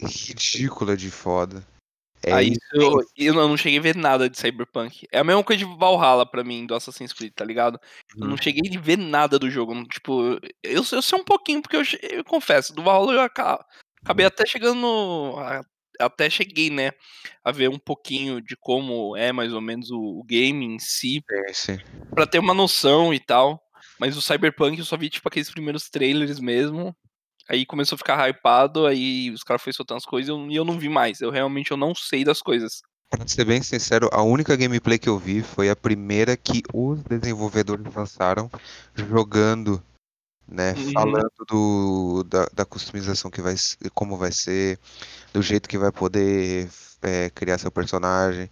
ridícula 0.00 0.96
de 0.96 1.10
foda. 1.10 1.64
É 2.26 2.32
Aí 2.32 2.52
isso, 2.52 3.04
eu 3.16 3.34
não 3.34 3.48
não 3.48 3.56
cheguei 3.56 3.78
a 3.78 3.82
ver 3.82 3.94
nada 3.96 4.28
de 4.30 4.38
Cyberpunk. 4.38 5.06
É 5.12 5.18
a 5.18 5.24
mesma 5.24 5.44
coisa 5.44 5.64
de 5.64 5.76
Valhalla 5.76 6.24
pra 6.24 6.42
mim, 6.44 6.66
do 6.66 6.74
Assassin's 6.74 7.12
Creed, 7.12 7.32
tá 7.34 7.44
ligado? 7.44 7.78
Eu 8.16 8.26
não 8.26 8.36
cheguei 8.36 8.62
a 8.76 8.80
ver 8.80 8.96
nada 8.96 9.38
do 9.38 9.50
jogo. 9.50 9.74
Tipo, 9.88 10.38
eu, 10.62 10.82
eu 10.92 11.02
sei 11.02 11.18
um 11.18 11.24
pouquinho, 11.24 11.60
porque 11.60 11.76
eu, 11.76 11.82
eu 12.10 12.24
confesso, 12.24 12.74
do 12.74 12.82
Valhalla 12.82 13.12
eu 13.12 13.20
aca- 13.20 13.64
acabei 14.02 14.24
até 14.26 14.46
chegando. 14.46 14.80
no- 14.80 15.34
Até 16.00 16.28
cheguei, 16.30 16.70
né? 16.70 16.90
A 17.44 17.52
ver 17.52 17.68
um 17.68 17.78
pouquinho 17.78 18.40
de 18.40 18.56
como 18.56 19.16
é 19.16 19.30
mais 19.32 19.52
ou 19.52 19.60
menos 19.60 19.90
o, 19.90 20.00
o 20.20 20.24
game 20.24 20.64
em 20.64 20.78
si, 20.78 21.22
É, 21.30 21.52
sim. 21.52 21.78
pra 22.14 22.26
ter 22.26 22.38
uma 22.38 22.54
noção 22.54 23.12
e 23.12 23.20
tal. 23.20 23.60
Mas 24.00 24.16
o 24.16 24.22
Cyberpunk 24.22 24.78
eu 24.78 24.84
só 24.84 24.96
vi, 24.96 25.08
tipo, 25.08 25.28
aqueles 25.28 25.50
primeiros 25.50 25.88
trailers 25.88 26.40
mesmo. 26.40 26.96
Aí 27.48 27.66
começou 27.66 27.96
a 27.96 27.98
ficar 27.98 28.28
hypado, 28.28 28.86
aí 28.86 29.30
os 29.30 29.42
caras 29.42 29.62
foram 29.62 29.74
soltando 29.74 29.98
as 29.98 30.04
coisas 30.04 30.28
e 30.28 30.32
eu, 30.32 30.50
e 30.50 30.56
eu 30.56 30.64
não 30.64 30.78
vi 30.78 30.88
mais. 30.88 31.20
Eu 31.20 31.30
realmente 31.30 31.70
eu 31.70 31.76
não 31.76 31.94
sei 31.94 32.24
das 32.24 32.40
coisas. 32.40 32.80
Pra 33.10 33.26
ser 33.28 33.44
bem 33.44 33.62
sincero, 33.62 34.08
a 34.12 34.22
única 34.22 34.56
gameplay 34.56 34.98
que 34.98 35.08
eu 35.08 35.18
vi 35.18 35.42
foi 35.42 35.68
a 35.68 35.76
primeira 35.76 36.36
que 36.36 36.62
os 36.72 37.00
desenvolvedores 37.02 37.84
lançaram 37.94 38.50
jogando, 38.94 39.82
né? 40.48 40.72
Uhum. 40.72 40.92
Falando 40.92 41.44
do, 41.46 42.24
da, 42.24 42.46
da 42.52 42.64
customização 42.64 43.30
que 43.30 43.42
vai 43.42 43.56
ser, 43.56 43.90
como 43.90 44.16
vai 44.16 44.32
ser, 44.32 44.78
do 45.32 45.42
jeito 45.42 45.68
que 45.68 45.78
vai 45.78 45.92
poder 45.92 46.68
é, 47.02 47.30
criar 47.30 47.58
seu 47.58 47.70
personagem. 47.70 48.50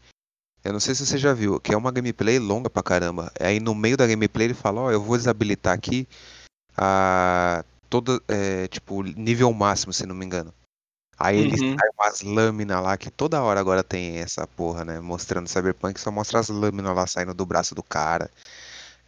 Eu 0.63 0.73
não 0.73 0.81
sei 0.81 0.95
se 0.95 1.05
você 1.05 1.19
já 1.19 1.33
viu, 1.33 1.59
que 1.59 1.75
é 1.75 1.77
uma 1.77 1.91
gameplay 1.91 2.39
longa 2.39 2.71
pra 2.71 2.83
caramba. 2.83 3.33
Aí 3.41 3.59
no 3.59 3.75
meio 3.75 3.97
da 3.97 4.07
gameplay 4.07 4.47
ele 4.47 4.55
fala, 4.55 4.83
ó, 4.83 4.91
eu 4.93 5.03
vou 5.03 5.17
desabilitar 5.17 5.75
aqui 5.75 6.07
a 6.77 7.65
toda, 7.93 8.19
é, 8.27 8.67
tipo, 8.69 9.03
nível 9.03 9.53
máximo, 9.53 9.93
se 9.93 10.07
não 10.07 10.15
me 10.15 10.25
engano. 10.25 10.55
Aí 11.19 11.37
ele 11.39 11.61
Uhum. 11.61 11.77
sai 11.79 11.89
umas 11.99 12.23
lâminas 12.23 12.83
lá, 12.83 12.97
que 12.97 13.11
toda 13.11 13.43
hora 13.43 13.61
agora 13.61 13.85
tem 13.85 14.17
essa 14.17 14.47
porra, 14.47 14.83
né? 14.83 14.99
Mostrando 14.99 15.47
Cyberpunk, 15.47 16.01
só 16.01 16.11
mostra 16.11 16.39
as 16.41 16.49
lâminas 16.49 16.97
lá 16.97 17.07
saindo 17.07 17.35
do 17.35 17.45
braço 17.45 17.75
do 17.75 17.83
cara. 17.83 18.31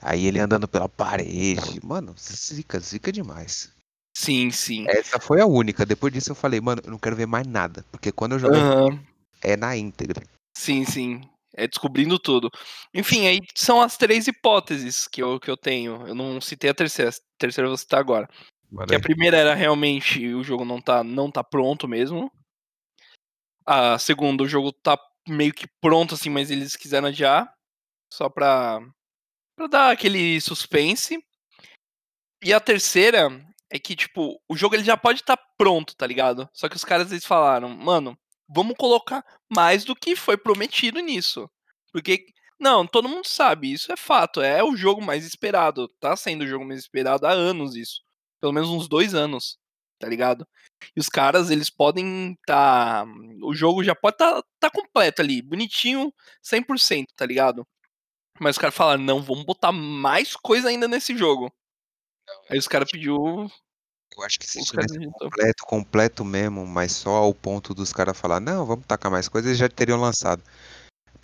Aí 0.02 0.26
ele 0.26 0.38
andando 0.38 0.68
pela 0.68 0.86
parede. 0.86 1.80
Mano, 1.82 2.14
zica, 2.18 2.78
zica 2.78 3.10
demais. 3.10 3.72
Sim, 4.14 4.50
sim. 4.50 4.84
Essa 4.86 5.18
foi 5.18 5.40
a 5.40 5.46
única. 5.46 5.86
Depois 5.86 6.12
disso 6.12 6.30
eu 6.32 6.34
falei, 6.36 6.60
mano, 6.60 6.82
eu 6.84 6.90
não 6.90 6.98
quero 6.98 7.16
ver 7.16 7.26
mais 7.26 7.46
nada. 7.46 7.82
Porque 7.90 8.12
quando 8.12 8.32
eu 8.32 8.38
joguei 8.38 8.60
Aham. 8.60 9.02
é 9.42 9.56
na 9.56 9.74
íntegra. 9.74 10.22
Sim, 10.56 10.84
sim. 10.84 11.22
É 11.56 11.66
descobrindo 11.66 12.18
tudo. 12.18 12.50
Enfim, 12.92 13.26
aí 13.26 13.40
são 13.56 13.80
as 13.80 13.96
três 13.96 14.26
hipóteses 14.26 15.08
que 15.08 15.22
eu, 15.22 15.40
que 15.40 15.50
eu 15.50 15.56
tenho. 15.56 16.06
Eu 16.06 16.14
não 16.14 16.38
citei 16.40 16.68
a 16.68 16.74
terceira. 16.74 17.10
A 17.10 17.14
terceira 17.38 17.66
eu 17.66 17.70
vou 17.70 17.78
citar 17.78 17.98
agora. 17.98 18.28
Que 18.88 18.94
a 18.94 19.00
primeira 19.00 19.36
era 19.36 19.54
realmente 19.54 20.34
o 20.34 20.42
jogo 20.42 20.64
não 20.64 20.80
tá, 20.80 21.04
não 21.04 21.30
tá 21.30 21.44
pronto 21.44 21.86
mesmo. 21.86 22.30
A 23.66 23.98
segunda, 23.98 24.42
o 24.42 24.48
jogo 24.48 24.72
tá 24.72 24.98
meio 25.28 25.52
que 25.52 25.66
pronto, 25.80 26.14
assim, 26.14 26.28
mas 26.28 26.50
eles 26.50 26.76
quiseram 26.76 27.08
adiar. 27.08 27.52
Só 28.12 28.28
pra, 28.28 28.80
pra 29.56 29.66
dar 29.66 29.90
aquele 29.92 30.40
suspense. 30.40 31.18
E 32.42 32.52
a 32.52 32.60
terceira 32.60 33.28
é 33.70 33.78
que, 33.78 33.96
tipo, 33.96 34.40
o 34.48 34.56
jogo 34.56 34.74
ele 34.74 34.84
já 34.84 34.96
pode 34.96 35.20
estar 35.20 35.36
pronto, 35.56 35.96
tá 35.96 36.06
ligado? 36.06 36.48
Só 36.52 36.68
que 36.68 36.76
os 36.76 36.84
caras 36.84 37.10
eles 37.10 37.24
falaram, 37.24 37.68
mano, 37.68 38.16
vamos 38.48 38.76
colocar 38.76 39.24
mais 39.50 39.84
do 39.84 39.96
que 39.96 40.14
foi 40.14 40.36
prometido 40.36 41.00
nisso. 41.00 41.50
Porque, 41.92 42.26
não, 42.60 42.86
todo 42.86 43.08
mundo 43.08 43.26
sabe, 43.26 43.72
isso 43.72 43.90
é 43.92 43.96
fato. 43.96 44.42
É 44.42 44.62
o 44.62 44.76
jogo 44.76 45.02
mais 45.02 45.26
esperado. 45.26 45.88
Tá 46.00 46.14
sendo 46.16 46.42
o 46.42 46.46
jogo 46.46 46.64
mais 46.64 46.80
esperado 46.80 47.26
há 47.26 47.30
anos 47.30 47.74
isso. 47.74 48.03
Pelo 48.44 48.52
menos 48.52 48.68
uns 48.68 48.86
dois 48.86 49.14
anos, 49.14 49.58
tá 49.98 50.06
ligado? 50.06 50.46
E 50.94 51.00
os 51.00 51.08
caras, 51.08 51.48
eles 51.48 51.70
podem 51.70 52.36
tá. 52.46 53.06
O 53.42 53.54
jogo 53.54 53.82
já 53.82 53.94
pode 53.94 54.18
tá, 54.18 54.44
tá 54.60 54.68
completo 54.68 55.22
ali, 55.22 55.40
bonitinho, 55.40 56.12
100%, 56.42 57.06
tá 57.16 57.24
ligado? 57.24 57.66
Mas 58.38 58.56
os 58.56 58.58
caras 58.58 58.74
falaram, 58.74 59.02
não, 59.02 59.22
vamos 59.22 59.46
botar 59.46 59.72
mais 59.72 60.36
coisa 60.36 60.68
ainda 60.68 60.86
nesse 60.86 61.16
jogo. 61.16 61.50
Aí 62.50 62.58
os 62.58 62.68
caras 62.68 62.90
pediu. 62.90 63.16
eu 64.14 64.22
acho 64.22 64.38
que 64.38 64.46
se 64.46 64.62
tivesse 64.62 64.96
inventou. 64.96 65.30
completo, 65.30 65.64
completo 65.64 66.22
mesmo, 66.22 66.66
mas 66.66 66.92
só 66.92 67.12
ao 67.12 67.32
ponto 67.32 67.72
dos 67.72 67.94
caras 67.94 68.18
falar, 68.18 68.40
não, 68.40 68.66
vamos 68.66 68.84
tacar 68.84 69.10
mais 69.10 69.26
coisas, 69.26 69.48
eles 69.48 69.58
já 69.58 69.70
teriam 69.70 69.98
lançado. 69.98 70.42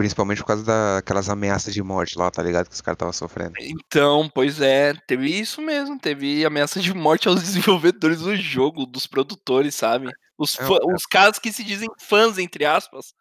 Principalmente 0.00 0.38
por 0.38 0.46
causa 0.46 0.64
daquelas 0.64 1.28
ameaças 1.28 1.74
de 1.74 1.82
morte 1.82 2.16
lá, 2.16 2.30
tá 2.30 2.42
ligado? 2.42 2.68
Que 2.68 2.72
os 2.74 2.80
caras 2.80 2.96
estavam 2.96 3.12
sofrendo. 3.12 3.52
Então, 3.60 4.30
pois 4.34 4.58
é, 4.58 4.94
teve 5.06 5.28
isso 5.28 5.60
mesmo, 5.60 5.98
teve 5.98 6.42
ameaça 6.42 6.80
de 6.80 6.94
morte 6.94 7.28
aos 7.28 7.42
desenvolvedores 7.44 8.20
do 8.20 8.34
jogo, 8.34 8.86
dos 8.86 9.06
produtores, 9.06 9.74
sabe? 9.74 10.10
Os, 10.38 10.58
É, 10.58 10.62
é. 10.62 10.94
os 10.94 11.04
caras 11.04 11.38
que 11.38 11.52
se 11.52 11.62
dizem 11.62 11.86
fãs, 12.00 12.38
entre 12.38 12.64
aspas. 12.64 13.12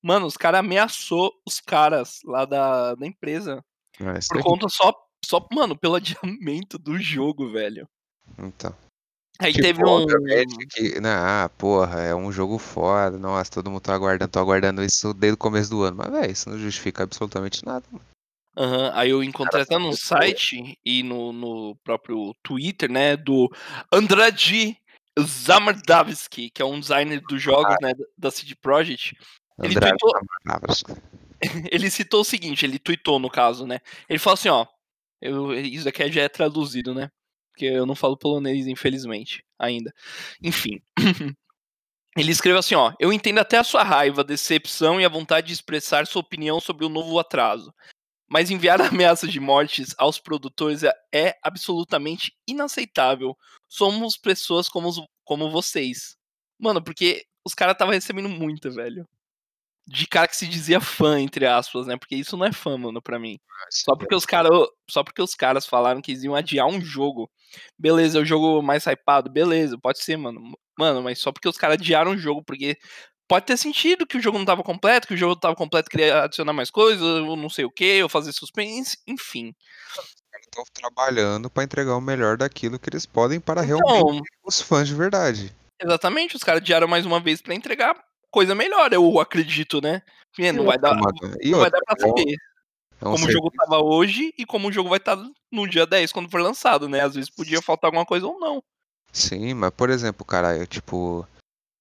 Mano, 0.00 0.26
os 0.26 0.36
caras 0.36 0.60
ameaçou 0.60 1.32
os 1.44 1.58
caras 1.58 2.20
lá 2.24 2.44
da, 2.44 2.94
da 2.94 3.04
empresa. 3.04 3.60
É, 3.98 4.20
Por 4.28 4.44
conta 4.44 4.68
só, 4.68 4.94
só, 5.24 5.44
mano, 5.52 5.76
pelo 5.76 5.96
adiamento 5.96 6.78
do 6.78 6.96
jogo, 7.00 7.50
velho. 7.50 7.84
Então. 8.38 8.72
Aí 9.42 9.52
Tipo, 9.52 9.62
teve 9.64 9.84
um. 9.84 10.06
que, 10.70 11.00
né, 11.00 11.10
ah, 11.12 11.50
porra, 11.58 12.00
é 12.00 12.14
um 12.14 12.30
jogo 12.30 12.58
foda, 12.58 13.18
nossa, 13.18 13.50
todo 13.50 13.70
mundo 13.70 13.80
tá 13.80 13.94
aguardando, 13.94 14.30
tô 14.30 14.38
aguardando 14.38 14.82
isso 14.84 15.12
desde 15.12 15.34
o 15.34 15.38
começo 15.38 15.70
do 15.70 15.82
ano. 15.82 15.96
Mas, 15.96 16.10
velho, 16.10 16.30
isso 16.32 16.48
não 16.48 16.58
justifica 16.58 17.02
absolutamente 17.02 17.64
nada, 17.64 17.84
mano. 17.90 18.04
Aham, 18.56 18.90
Aí 18.94 19.10
eu 19.10 19.24
encontrei 19.24 19.62
até 19.62 19.78
no 19.78 19.94
site 19.96 20.78
e 20.84 21.02
no, 21.02 21.32
no 21.32 21.76
próprio 21.82 22.34
Twitter, 22.42 22.90
né, 22.90 23.16
do 23.16 23.50
Andrade 23.90 24.76
Zamardavski, 25.18 26.50
que 26.50 26.60
é 26.62 26.64
um 26.64 26.78
designer 26.78 27.20
dos 27.22 27.40
jogos, 27.40 27.74
né, 27.80 27.92
da- 28.16 28.30
CD 28.30 28.54
Projekt. 28.54 29.16
Ele 29.62 29.74
tweetou-. 29.80 30.12
Ele 31.72 31.90
citou 31.90 32.20
o 32.20 32.24
seguinte, 32.24 32.64
ele 32.64 32.78
tweetou 32.78 33.18
no 33.18 33.28
caso, 33.28 33.66
né? 33.66 33.80
Ele 34.08 34.18
falou 34.18 34.34
assim, 34.34 34.48
ó, 34.48 34.64
eu, 35.20 35.52
isso 35.52 35.88
aqui 35.88 36.10
já 36.12 36.22
é 36.22 36.28
traduzido, 36.28 36.94
né? 36.94 37.10
Porque 37.52 37.66
eu 37.66 37.86
não 37.86 37.94
falo 37.94 38.16
polonês, 38.16 38.66
infelizmente, 38.66 39.44
ainda. 39.58 39.92
Enfim. 40.42 40.80
Ele 42.16 42.30
escreveu 42.30 42.58
assim, 42.58 42.74
ó, 42.74 42.92
eu 43.00 43.12
entendo 43.12 43.38
até 43.38 43.56
a 43.58 43.64
sua 43.64 43.82
raiva, 43.82 44.22
decepção 44.22 45.00
e 45.00 45.04
a 45.04 45.08
vontade 45.08 45.46
de 45.48 45.54
expressar 45.54 46.06
sua 46.06 46.20
opinião 46.20 46.60
sobre 46.60 46.84
o 46.84 46.88
novo 46.90 47.18
atraso. 47.18 47.72
Mas 48.28 48.50
enviar 48.50 48.80
ameaças 48.82 49.30
de 49.32 49.40
mortes 49.40 49.94
aos 49.98 50.18
produtores 50.18 50.82
é, 50.82 50.92
é 51.14 51.36
absolutamente 51.42 52.34
inaceitável. 52.46 53.36
Somos 53.68 54.16
pessoas 54.16 54.68
como, 54.68 54.88
os- 54.88 55.00
como 55.24 55.50
vocês. 55.50 56.16
Mano, 56.58 56.82
porque 56.82 57.24
os 57.46 57.54
caras 57.54 57.74
estavam 57.74 57.94
recebendo 57.94 58.28
muita, 58.28 58.70
velho. 58.70 59.08
De 59.86 60.06
cara 60.06 60.28
que 60.28 60.36
se 60.36 60.46
dizia 60.46 60.80
fã, 60.80 61.20
entre 61.20 61.44
aspas, 61.46 61.86
né? 61.86 61.96
Porque 61.96 62.14
isso 62.14 62.36
não 62.36 62.46
é 62.46 62.52
fã, 62.52 62.78
mano, 62.78 63.02
pra 63.02 63.18
mim. 63.18 63.38
Só 63.70 63.96
porque 63.96 64.14
os 64.14 64.24
caras, 64.24 64.50
só 64.88 65.02
porque 65.02 65.20
os 65.20 65.34
caras 65.34 65.66
falaram 65.66 66.00
que 66.00 66.12
eles 66.12 66.22
iam 66.22 66.34
adiar 66.34 66.66
um 66.66 66.80
jogo. 66.80 67.30
Beleza, 67.78 68.18
é 68.18 68.22
o 68.22 68.24
jogo 68.24 68.62
mais 68.62 68.86
hypado, 68.86 69.30
beleza, 69.30 69.76
pode 69.78 69.98
ser, 70.02 70.16
mano. 70.16 70.40
Mano, 70.78 71.02
mas 71.02 71.18
só 71.18 71.32
porque 71.32 71.48
os 71.48 71.56
caras 71.56 71.76
adiaram 71.78 72.12
o 72.12 72.18
jogo, 72.18 72.42
porque 72.44 72.78
pode 73.28 73.46
ter 73.46 73.56
sentido 73.56 74.06
que 74.06 74.16
o 74.16 74.22
jogo 74.22 74.38
não 74.38 74.44
tava 74.44 74.62
completo, 74.62 75.08
que 75.08 75.14
o 75.14 75.16
jogo 75.16 75.36
tava 75.36 75.54
completo, 75.56 75.90
queria 75.90 76.22
adicionar 76.24 76.52
mais 76.52 76.70
coisas, 76.70 77.02
ou 77.02 77.36
não 77.36 77.48
sei 77.48 77.64
o 77.64 77.70
que, 77.70 78.02
ou 78.02 78.08
fazer 78.08 78.32
suspense, 78.32 78.98
enfim. 79.06 79.52
Estão 80.40 80.64
trabalhando 80.74 81.48
pra 81.50 81.64
entregar 81.64 81.96
o 81.96 82.00
melhor 82.00 82.36
daquilo 82.36 82.78
que 82.78 82.88
eles 82.90 83.06
podem 83.06 83.40
para 83.40 83.62
realmente 83.62 83.90
Então, 83.90 84.20
os 84.44 84.60
fãs 84.60 84.86
de 84.86 84.94
verdade. 84.94 85.54
exatamente, 85.82 86.36
os 86.36 86.42
caras 86.44 86.60
adiaram 86.60 86.86
mais 86.86 87.06
uma 87.06 87.20
vez 87.20 87.40
pra 87.42 87.54
entregar 87.54 87.94
coisa 88.32 88.54
melhor, 88.54 88.92
eu 88.92 89.20
acredito, 89.20 89.80
né? 89.80 90.02
Porque 90.34 90.50
não 90.50 90.64
vai 90.64 90.78
dar, 90.78 90.96
não 90.96 91.60
vai 91.60 91.70
dar 91.70 91.80
pra 91.84 91.94
é 91.96 92.00
saber 92.00 92.32
é 92.32 93.04
como 93.04 93.26
o 93.26 93.30
jogo 93.30 93.50
tava 93.50 93.82
hoje 93.82 94.32
e 94.38 94.46
como 94.46 94.68
o 94.68 94.72
jogo 94.72 94.88
vai 94.88 94.98
estar 94.98 95.16
no 95.50 95.68
dia 95.68 95.84
10 95.84 96.12
quando 96.12 96.30
for 96.30 96.40
lançado, 96.40 96.88
né? 96.88 97.00
Às 97.00 97.14
vezes 97.14 97.28
podia 97.28 97.60
faltar 97.60 97.88
alguma 97.88 98.06
coisa 98.06 98.26
ou 98.26 98.38
não. 98.38 98.62
Sim, 99.12 99.54
mas 99.54 99.70
por 99.70 99.90
exemplo, 99.90 100.24
caralho, 100.24 100.66
tipo. 100.66 101.26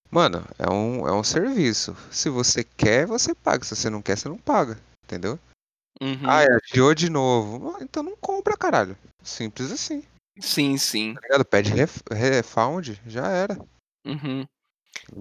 Mano, 0.09 0.43
é 0.59 0.69
um, 0.69 1.07
é 1.07 1.13
um 1.13 1.23
serviço. 1.23 1.95
Se 2.11 2.27
você 2.29 2.63
quer, 2.63 3.05
você 3.05 3.33
paga. 3.33 3.63
Se 3.63 3.75
você 3.75 3.89
não 3.89 4.01
quer, 4.01 4.17
você 4.17 4.27
não 4.27 4.37
paga. 4.37 4.77
Entendeu? 5.05 5.39
Uhum. 6.01 6.27
Ah, 6.27 6.43
é, 6.43 6.47
adiou 6.47 6.93
de 6.93 7.09
novo. 7.09 7.75
Ah, 7.77 7.83
Então 7.83 8.03
não 8.03 8.17
compra, 8.17 8.57
caralho. 8.57 8.97
Simples 9.23 9.71
assim. 9.71 10.03
Sim, 10.39 10.75
sim. 10.77 11.13
Tá 11.13 11.21
ligado? 11.21 11.45
Pede 11.45 11.71
ref, 11.71 12.01
refund, 12.09 12.99
já 13.05 13.27
era. 13.27 13.57
Uhum. 14.05 14.45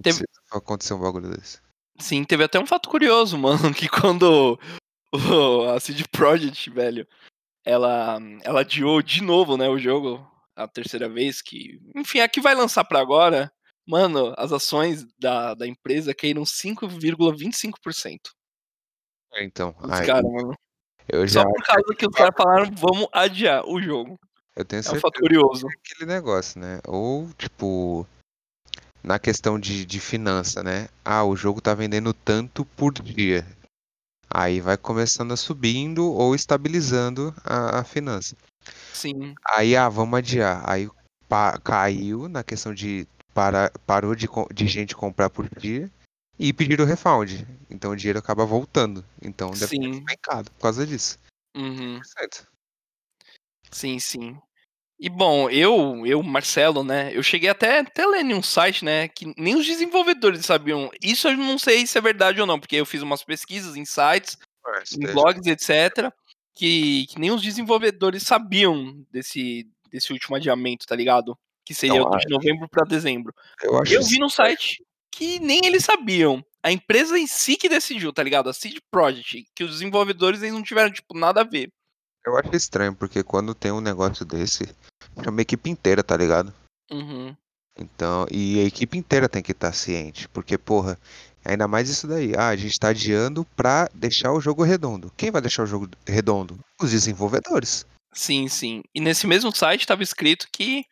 Teve- 0.01 0.25
precisa 0.25 0.27
acontecer 0.51 0.93
um 0.93 0.99
bagulho 1.01 1.29
desse. 1.29 1.59
Sim, 1.99 2.23
teve 2.23 2.43
até 2.43 2.59
um 2.59 2.65
fato 2.65 2.89
curioso, 2.89 3.37
mano, 3.69 3.73
que 3.73 3.87
quando 3.89 4.59
o- 5.13 5.63
a 5.75 5.79
CD 5.79 6.03
Projekt, 6.11 6.69
velho, 6.69 7.07
ela, 7.65 8.17
ela 8.43 8.61
adiou 8.61 9.01
de 9.01 9.21
novo, 9.21 9.55
né, 9.57 9.67
o 9.69 9.77
jogo, 9.77 10.25
a 10.55 10.67
terceira 10.67 11.07
vez, 11.09 11.41
que, 11.41 11.79
enfim, 11.95 12.19
a 12.19 12.27
que 12.27 12.41
vai 12.41 12.55
lançar 12.55 12.83
pra 12.83 12.99
agora, 12.99 13.51
mano, 13.87 14.33
as 14.37 14.51
ações 14.51 15.05
da, 15.19 15.53
da 15.53 15.67
empresa 15.67 16.13
caíram 16.13 16.43
5,25%. 16.45 18.31
É, 19.33 19.43
Então, 19.43 19.75
Os 19.79 19.91
aí, 19.91 20.05
caras, 20.05 20.29
mano. 20.31 20.53
eu 21.07 21.25
já. 21.27 21.41
Só 21.41 21.47
por 21.47 21.63
causa 21.63 21.95
que 21.97 22.05
os 22.05 22.13
caras 22.15 22.33
falaram, 22.35 22.71
vamos 22.75 23.07
adiar 23.13 23.63
o 23.67 23.81
jogo. 23.81 24.19
Eu 24.55 24.65
tenho 24.65 24.79
É 24.79 24.81
um 24.81 24.83
certeza 24.83 25.01
fato 25.01 25.19
curioso. 25.19 25.67
que 25.67 25.73
é 25.73 25.77
aquele 25.95 26.11
negócio, 26.11 26.59
né? 26.59 26.79
Ou, 26.87 27.31
tipo. 27.33 28.05
Na 29.03 29.17
questão 29.17 29.59
de, 29.59 29.85
de 29.85 29.99
finança, 29.99 30.61
né? 30.63 30.87
Ah, 31.03 31.23
o 31.23 31.35
jogo 31.35 31.59
tá 31.61 31.73
vendendo 31.73 32.13
tanto 32.13 32.63
por 32.63 32.93
dia. 32.93 33.45
Aí 34.29 34.61
vai 34.61 34.77
começando 34.77 35.31
a 35.33 35.37
subindo 35.37 36.05
ou 36.11 36.33
estabilizando 36.35 37.33
a, 37.43 37.79
a 37.79 37.83
finança. 37.83 38.35
Sim, 38.93 39.33
Aí, 39.43 39.75
ah, 39.75 39.89
vamos 39.89 40.17
adiar. 40.17 40.63
Aí 40.69 40.89
pa- 41.27 41.57
caiu 41.59 42.29
na 42.29 42.43
questão 42.43 42.73
de 42.73 43.07
para, 43.33 43.71
parou 43.85 44.15
de, 44.15 44.27
de 44.53 44.67
gente 44.67 44.95
comprar 44.95 45.29
por 45.29 45.47
dia 45.59 45.89
e 46.37 46.53
pediram 46.53 46.85
refund. 46.85 47.45
Então 47.69 47.91
o 47.91 47.95
dinheiro 47.95 48.19
acaba 48.19 48.45
voltando. 48.45 49.03
Então 49.21 49.49
deve 49.51 49.67
ter 49.67 49.77
sim. 49.77 49.91
despencado 49.91 50.51
por 50.51 50.61
causa 50.61 50.85
disso. 50.85 51.17
Uhum. 51.55 52.01
Certo. 52.03 52.47
Sim, 53.71 53.99
sim. 53.99 54.41
E 55.03 55.09
bom, 55.09 55.49
eu, 55.49 56.05
eu, 56.05 56.21
Marcelo, 56.21 56.83
né? 56.83 57.09
Eu 57.11 57.23
cheguei 57.23 57.49
até, 57.49 57.79
até 57.79 58.05
ler 58.05 58.23
em 58.23 58.35
um 58.35 58.43
site, 58.43 58.85
né? 58.85 59.07
Que 59.07 59.33
nem 59.35 59.55
os 59.55 59.65
desenvolvedores 59.65 60.45
sabiam. 60.45 60.91
Isso 61.01 61.27
eu 61.27 61.35
não 61.35 61.57
sei 61.57 61.87
se 61.87 61.97
é 61.97 62.01
verdade 62.01 62.39
ou 62.39 62.45
não, 62.45 62.59
porque 62.59 62.75
eu 62.75 62.85
fiz 62.85 63.01
umas 63.01 63.23
pesquisas 63.23 63.75
em 63.75 63.83
sites, 63.83 64.37
em 64.95 65.11
blogs, 65.11 65.47
etc. 65.47 66.13
Que, 66.53 67.07
que 67.07 67.19
nem 67.19 67.31
os 67.31 67.41
desenvolvedores 67.41 68.21
sabiam 68.21 69.03
desse, 69.11 69.67
desse 69.89 70.13
último 70.13 70.35
adiamento, 70.35 70.85
tá 70.85 70.95
ligado? 70.95 71.35
Que 71.65 71.73
seria 71.73 71.99
Então, 71.99 72.11
de 72.19 72.29
novembro 72.29 72.69
pra 72.69 72.85
dezembro. 72.85 73.33
Eu 73.63 73.81
acho 73.81 73.95
Eu 73.95 74.03
vi 74.03 74.19
no 74.19 74.29
site 74.29 74.85
que 75.11 75.39
nem 75.39 75.65
eles 75.65 75.83
sabiam. 75.83 76.45
a 76.61 76.71
empresa 76.71 77.17
em 77.17 77.25
si 77.25 77.57
que 77.57 77.67
decidiu, 77.67 78.13
tá 78.13 78.21
ligado? 78.21 78.51
A 78.51 78.53
CD 78.53 78.79
Projekt, 78.91 79.47
que 79.55 79.63
os 79.63 79.71
desenvolvedores 79.71 80.43
eles 80.43 80.53
não 80.53 80.61
tiveram, 80.61 80.91
tipo, 80.91 81.17
nada 81.17 81.41
a 81.41 81.43
ver. 81.43 81.71
Eu 82.25 82.37
acho 82.37 82.55
estranho, 82.55 82.95
porque 82.95 83.23
quando 83.23 83.55
tem 83.55 83.71
um 83.71 83.81
negócio 83.81 84.23
desse, 84.25 84.73
chama 85.23 85.41
a 85.41 85.43
equipe 85.43 85.69
inteira, 85.69 86.03
tá 86.03 86.15
ligado? 86.15 86.53
Uhum. 86.91 87.35
Então, 87.77 88.27
e 88.29 88.59
a 88.59 88.63
equipe 88.63 88.97
inteira 88.97 89.29
tem 89.29 89.41
que 89.41 89.53
estar 89.53 89.73
ciente, 89.73 90.27
porque, 90.29 90.57
porra, 90.57 90.99
ainda 91.43 91.67
mais 91.67 91.89
isso 91.89 92.07
daí. 92.07 92.33
Ah, 92.37 92.49
a 92.49 92.55
gente 92.55 92.79
tá 92.79 92.89
adiando 92.89 93.45
pra 93.55 93.89
deixar 93.93 94.31
o 94.31 94.41
jogo 94.41 94.63
redondo. 94.63 95.11
Quem 95.17 95.31
vai 95.31 95.41
deixar 95.41 95.63
o 95.63 95.67
jogo 95.67 95.89
redondo? 96.05 96.59
Os 96.79 96.91
desenvolvedores. 96.91 97.85
Sim, 98.13 98.47
sim. 98.49 98.83
E 98.93 98.99
nesse 98.99 99.25
mesmo 99.25 99.55
site 99.55 99.81
estava 99.81 100.03
escrito 100.03 100.47
que, 100.51 100.85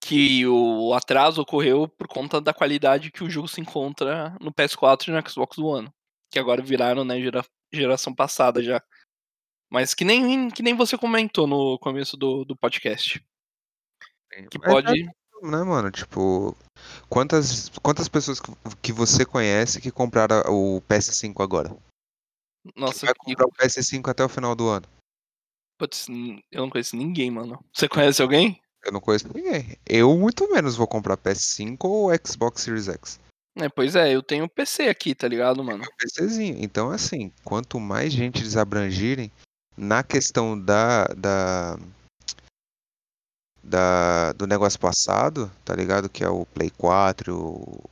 que 0.00 0.44
o 0.46 0.92
atraso 0.92 1.40
ocorreu 1.40 1.86
por 1.86 2.08
conta 2.08 2.40
da 2.40 2.52
qualidade 2.52 3.12
que 3.12 3.22
o 3.22 3.30
jogo 3.30 3.46
se 3.46 3.60
encontra 3.60 4.36
no 4.40 4.52
PS4 4.52 5.08
e 5.08 5.10
no 5.12 5.30
Xbox 5.30 5.56
One. 5.56 5.88
Que 6.32 6.38
agora 6.38 6.60
viraram, 6.60 7.04
né, 7.04 7.20
gera, 7.20 7.44
geração 7.72 8.12
passada 8.12 8.60
já. 8.60 8.82
Mas 9.74 9.92
que 9.92 10.04
nem, 10.04 10.48
que 10.50 10.62
nem 10.62 10.72
você 10.76 10.96
comentou 10.96 11.48
no 11.48 11.76
começo 11.80 12.16
do, 12.16 12.44
do 12.44 12.54
podcast. 12.56 13.20
Que 14.48 14.56
Mas 14.60 14.72
pode. 14.72 15.00
é, 15.02 15.04
né, 15.42 15.62
mano? 15.64 15.90
Tipo, 15.90 16.56
quantas, 17.08 17.70
quantas 17.82 18.08
pessoas 18.08 18.38
que- 18.38 18.52
que 18.80 18.92
você 18.92 19.24
conhece 19.26 19.80
que 19.80 19.90
compraram 19.90 20.42
o 20.48 20.80
PS5 20.82 21.42
agora? 21.42 21.76
Nossa, 22.76 23.06
Vai 23.06 23.14
que- 23.14 23.34
comprar 23.34 23.46
o 23.46 23.52
PS5 23.52 24.08
até 24.08 24.24
o 24.24 24.28
final 24.28 24.54
do 24.54 24.68
ano. 24.68 24.86
putz, 25.76 26.06
eu 26.52 26.62
não 26.62 26.70
conheço 26.70 26.94
ninguém, 26.96 27.32
mano. 27.32 27.58
Você 27.74 27.88
conhece 27.88 28.22
alguém? 28.22 28.60
Eu 28.84 28.92
não 28.92 29.00
conheço 29.00 29.26
ninguém. 29.26 29.76
Eu, 29.84 30.16
muito 30.16 30.48
menos, 30.52 30.76
vou 30.76 30.86
comprar 30.86 31.16
PS5 31.16 31.84
ou 31.88 32.10
Xbox 32.24 32.62
Series 32.62 32.86
X. 32.86 33.18
É, 33.56 33.68
pois 33.68 33.96
é, 33.96 34.14
eu 34.14 34.22
tenho 34.22 34.48
PC 34.48 34.84
aqui, 34.88 35.16
tá 35.16 35.26
ligado, 35.26 35.64
mano? 35.64 35.82
PCzinho. 35.98 36.58
Então, 36.62 36.90
assim, 36.92 37.32
quanto 37.44 37.80
mais 37.80 38.12
gente 38.12 38.40
eles 38.40 38.56
abrangirem 38.56 39.32
na 39.76 40.02
questão 40.02 40.58
da, 40.58 41.04
da, 41.08 41.76
da 43.62 44.32
do 44.32 44.46
negócio 44.46 44.78
passado, 44.78 45.50
tá 45.64 45.74
ligado? 45.74 46.08
Que 46.08 46.24
é 46.24 46.28
o 46.28 46.44
Play 46.46 46.70
4, 46.70 47.36
o- 47.36 47.90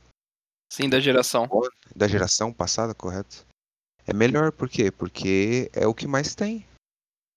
Sim, 0.71 0.89
da 0.89 0.99
geração. 0.99 1.47
da 1.95 2.07
geração 2.07 2.51
passada, 2.51 2.93
correto? 2.95 3.45
É 4.05 4.13
melhor, 4.13 4.51
por 4.51 4.67
quê? 4.67 4.91
Porque 4.91 5.69
é 5.73 5.85
o 5.87 5.93
que 5.93 6.07
mais 6.07 6.35
tem. 6.35 6.65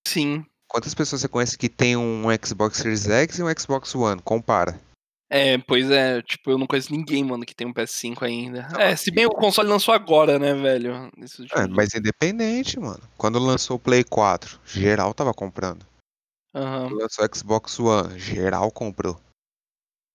Sim. 0.08 0.44
Quantas 0.68 0.94
pessoas 0.94 1.20
você 1.20 1.28
conhece 1.28 1.56
que 1.56 1.68
tem 1.68 1.96
um 1.96 2.24
Xbox 2.44 2.78
Series 2.78 3.06
X 3.06 3.38
e 3.38 3.42
um 3.42 3.46
Xbox 3.58 3.94
One? 3.94 4.20
Compara. 4.22 4.80
É, 5.28 5.59
pois 5.59 5.90
é, 5.90 6.23
tipo, 6.23 6.52
eu 6.52 6.59
não 6.59 6.66
conheço 6.68 6.92
ninguém, 6.92 7.25
mano, 7.25 7.45
que 7.45 7.54
tem 7.54 7.66
um 7.66 7.73
PS5 7.73 8.25
ainda. 8.25 8.68
É, 8.78 8.95
se 8.95 9.11
bem 9.11 9.26
o 9.26 9.30
console 9.30 9.68
lançou 9.68 9.92
agora, 9.92 10.38
né, 10.38 10.54
velho? 10.54 11.11
Último 11.18 11.47
É, 11.52 11.64
dia. 11.66 11.75
mas 11.75 11.95
independente, 11.95 12.78
mano. 12.78 13.02
Quando 13.18 13.38
lançou 13.40 13.76
o 13.76 13.80
Play 13.80 14.04
4, 14.04 14.61
geral 14.64 15.12
tava 15.12 15.35
comprando. 15.35 15.85
Aham, 16.54 16.88
Quando 16.88 17.00
lançou 17.00 17.25
o 17.26 17.37
Xbox 17.37 17.80
One, 17.80 18.18
geral 18.18 18.71
comprou. 18.71 19.21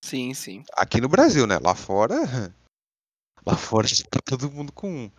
Sim, 0.03 0.33
sim. 0.33 0.63
Aqui 0.73 1.01
no 1.01 1.09
Brasil, 1.09 1.45
né? 1.45 1.59
Lá 1.61 1.75
fora. 1.75 2.15
Lá 3.45 3.57
fora 3.57 3.87
tá 4.09 4.19
todo 4.23 4.51
mundo 4.51 4.71
com 4.71 4.87
um. 5.05 5.11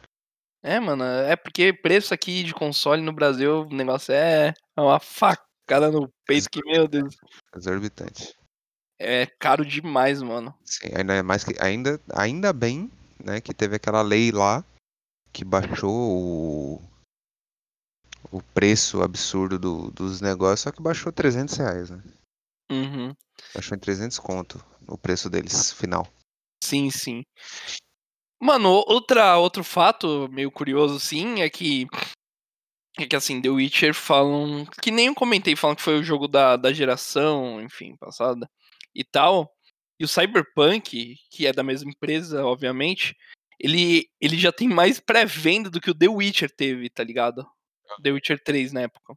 É, 0.62 0.78
mano, 0.78 1.02
é 1.04 1.34
porque 1.34 1.72
preço 1.72 2.14
aqui 2.14 2.44
de 2.44 2.54
console 2.54 3.02
no 3.02 3.12
Brasil, 3.12 3.62
o 3.62 3.74
negócio 3.74 4.14
é 4.14 4.54
uma 4.78 5.00
facada 5.00 5.90
no 5.90 6.08
peito 6.24 6.48
que, 6.48 6.64
meu 6.64 6.86
Deus, 6.86 7.16
exorbitante. 7.56 8.32
É 9.02 9.26
caro 9.38 9.64
demais, 9.64 10.22
mano. 10.22 10.54
Sim, 10.64 10.88
ainda 10.96 11.14
é 11.14 11.22
mais 11.22 11.44
que. 11.44 11.54
Ainda, 11.60 12.00
ainda 12.14 12.52
bem, 12.52 12.90
né, 13.22 13.40
que 13.40 13.52
teve 13.52 13.76
aquela 13.76 14.02
lei 14.02 14.30
lá 14.30 14.64
que 15.32 15.44
baixou 15.44 15.90
o. 15.90 16.82
O 18.30 18.40
preço 18.54 19.02
absurdo 19.02 19.58
do- 19.58 19.90
dos 19.90 20.20
negócios, 20.20 20.60
só 20.60 20.70
que 20.72 20.80
baixou 20.80 21.12
300 21.12 21.56
reais, 21.56 21.90
né? 21.90 22.02
Uhum. 22.70 23.14
Baixou 23.52 23.76
em 23.76 23.80
300 23.80 24.18
conto 24.18 24.64
o 24.86 24.96
preço 24.96 25.28
deles 25.28 25.72
final. 25.72 26.06
Sim, 26.64 26.90
sim. 26.90 27.22
Mano, 28.40 28.70
outra, 28.86 29.36
outro 29.36 29.62
fato 29.62 30.28
meio 30.30 30.50
curioso, 30.50 30.98
sim, 30.98 31.42
é 31.42 31.50
que. 31.50 31.86
É 32.98 33.06
que 33.06 33.16
assim, 33.16 33.40
The 33.40 33.48
Witcher 33.50 33.94
falam. 33.94 34.66
Que 34.80 34.90
nem 34.90 35.06
eu 35.06 35.14
comentei, 35.14 35.56
falam 35.56 35.76
que 35.76 35.82
foi 35.82 35.98
o 35.98 36.04
jogo 36.04 36.26
da, 36.28 36.56
da 36.56 36.72
geração, 36.72 37.60
enfim, 37.60 37.96
passada 37.96 38.48
e 38.94 39.04
tal. 39.04 39.52
E 39.98 40.04
o 40.04 40.08
Cyberpunk, 40.08 41.16
que 41.30 41.46
é 41.46 41.52
da 41.52 41.62
mesma 41.62 41.90
empresa, 41.90 42.44
obviamente, 42.44 43.16
ele, 43.58 44.08
ele 44.20 44.36
já 44.36 44.50
tem 44.50 44.68
mais 44.68 44.98
pré-venda 44.98 45.70
do 45.70 45.80
que 45.80 45.90
o 45.90 45.94
The 45.94 46.08
Witcher 46.08 46.50
teve, 46.50 46.90
tá 46.90 47.04
ligado? 47.04 47.46
The 48.02 48.10
Witcher 48.10 48.42
3 48.42 48.72
na 48.72 48.82
época. 48.82 49.14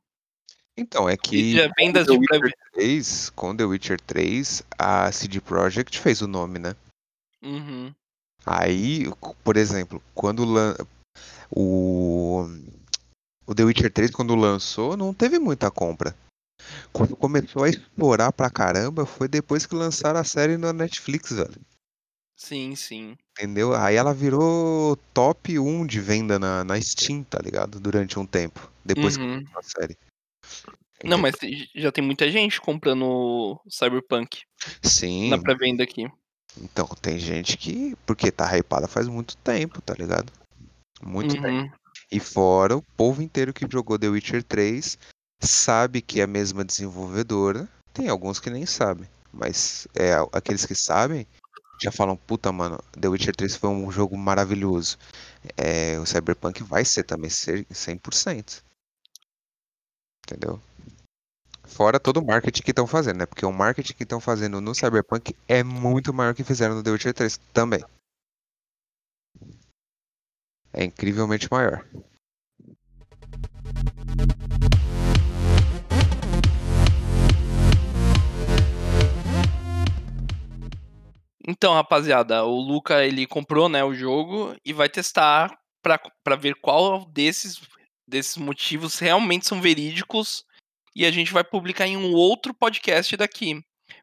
Então, 0.78 1.10
é 1.10 1.16
que 1.16 1.54
já 1.54 1.72
vendas 1.78 2.06
The 2.06 2.14
de 2.14 2.20
Witcher 2.20 2.40
pré 2.40 2.52
3, 2.74 3.30
com 3.30 3.56
The 3.56 3.64
Witcher 3.64 4.02
3, 4.02 4.64
a 4.78 5.12
CD 5.12 5.40
Projekt 5.40 6.00
fez 6.00 6.22
o 6.22 6.28
nome, 6.28 6.60
né? 6.60 6.76
Uhum. 7.42 7.94
Aí, 8.46 9.06
por 9.44 9.58
exemplo, 9.58 10.04
quando 10.14 10.44
lan... 10.44 10.76
o 11.50 12.46
o 13.48 13.54
The 13.54 13.64
Witcher 13.64 13.92
3 13.92 14.12
quando 14.12 14.36
lançou, 14.36 14.98
não 14.98 15.14
teve 15.14 15.38
muita 15.40 15.70
compra. 15.70 16.16
Quando 16.94 17.16
começou 17.16 17.64
a 17.64 17.70
explorar 17.70 18.32
pra 18.32 18.50
caramba, 18.50 19.06
foi 19.06 19.28
depois 19.28 19.66
que 19.66 19.76
lançaram 19.76 20.20
a 20.20 20.24
série 20.24 20.58
na 20.58 20.72
Netflix, 20.74 21.32
velho. 21.32 21.60
Sim, 22.38 22.76
sim. 22.76 23.16
Entendeu? 23.32 23.74
Aí 23.76 23.96
ela 23.96 24.14
virou 24.14 24.98
top 25.14 25.58
1 25.58 25.86
de 25.86 26.00
venda 26.02 26.38
na, 26.38 26.64
na 26.64 26.80
Steam, 26.82 27.24
tá 27.24 27.40
ligado? 27.42 27.80
Durante 27.80 28.20
um 28.20 28.26
tempo. 28.26 28.70
Depois 28.84 29.16
que 29.18 29.24
Uhum. 29.24 29.36
lançou 29.36 29.60
a 29.60 29.64
série. 29.64 29.98
Não, 31.04 31.18
mas 31.18 31.36
já 31.76 31.92
tem 31.92 32.04
muita 32.04 32.30
gente 32.32 32.60
comprando 32.62 33.60
Cyberpunk 33.70 34.42
Sim, 34.82 35.30
na 35.30 35.38
pré-venda 35.38 35.84
aqui. 35.84 36.08
então 36.58 36.88
tem 37.02 37.20
gente 37.20 37.58
que. 37.58 37.96
Porque 38.06 38.32
tá 38.32 38.46
hypada 38.58 38.88
faz 38.88 39.08
muito 39.08 39.36
tempo, 39.38 39.82
tá 39.82 39.94
ligado? 39.94 40.32
Muito 41.02 41.34
tempo. 41.36 41.48
Uhum. 41.48 41.70
E 42.12 42.20
fora 42.20 42.78
o 42.78 42.82
povo 42.98 43.22
inteiro 43.22 43.54
que 43.54 43.66
jogou 43.70 43.98
The 44.00 44.08
Witcher 44.10 44.44
3 44.44 44.98
sabe 45.42 46.02
que 46.02 46.22
é 46.22 46.24
a 46.24 46.28
mesma 46.28 46.64
desenvolvedora. 46.64 47.68
Tem 47.94 48.10
alguns 48.10 48.40
que 48.40 48.50
nem 48.50 48.66
sabem. 48.66 49.08
Mas 49.32 49.88
é, 49.96 50.14
aqueles 50.32 50.66
que 50.66 50.76
sabem 50.76 51.28
já 51.82 51.92
falam, 51.92 52.16
puta, 52.16 52.52
mano, 52.52 52.82
The 53.00 53.08
Witcher 53.08 53.36
3 53.36 53.56
foi 53.58 53.70
um 53.70 53.92
jogo 53.92 54.18
maravilhoso. 54.18 54.98
É, 55.58 56.00
o 56.00 56.06
Cyberpunk 56.06 56.64
vai 56.64 56.86
ser 56.86 57.04
também 57.04 57.30
ser 57.30 57.66
100%. 57.66 58.64
Entendeu? 60.26 60.62
Fora 61.64 62.00
todo 62.00 62.18
o 62.18 62.26
marketing 62.26 62.62
que 62.64 62.72
estão 62.72 62.88
fazendo, 62.88 63.18
né? 63.18 63.26
Porque 63.26 63.46
o 63.46 63.52
marketing 63.52 63.94
que 63.94 64.04
estão 64.04 64.20
fazendo 64.20 64.62
no 64.62 64.74
Cyberpunk 64.74 65.36
é 65.48 65.64
muito 65.64 66.14
maior 66.14 66.34
que 66.34 66.44
fizeram 66.44 66.76
no 66.76 66.84
The 66.84 66.92
Witcher 66.92 67.14
3 67.14 67.38
também. 67.52 67.84
É 70.72 70.84
incrivelmente 70.84 71.48
maior. 71.52 71.86
Então, 81.48 81.74
rapaziada, 81.74 82.44
o 82.44 82.60
Luca 82.60 83.06
ele 83.06 83.28
comprou, 83.28 83.70
né, 83.70 83.84
o 83.84 83.94
jogo 83.94 84.56
e 84.66 84.74
vai 84.74 84.90
testar 84.90 85.56
pra 85.82 86.36
ver 86.36 86.56
qual 86.56 87.06
desses 87.06 87.62
desses 88.08 88.38
motivos 88.38 89.00
realmente 89.00 89.48
são 89.48 89.62
verídicos 89.62 90.44
e 90.96 91.06
a 91.06 91.12
gente 91.12 91.34
vai 91.34 91.44
publicar 91.44 91.88
em 91.88 91.98
um 91.98 92.14
outro 92.14 92.54
podcast 92.54 93.16
daqui. 93.18 93.60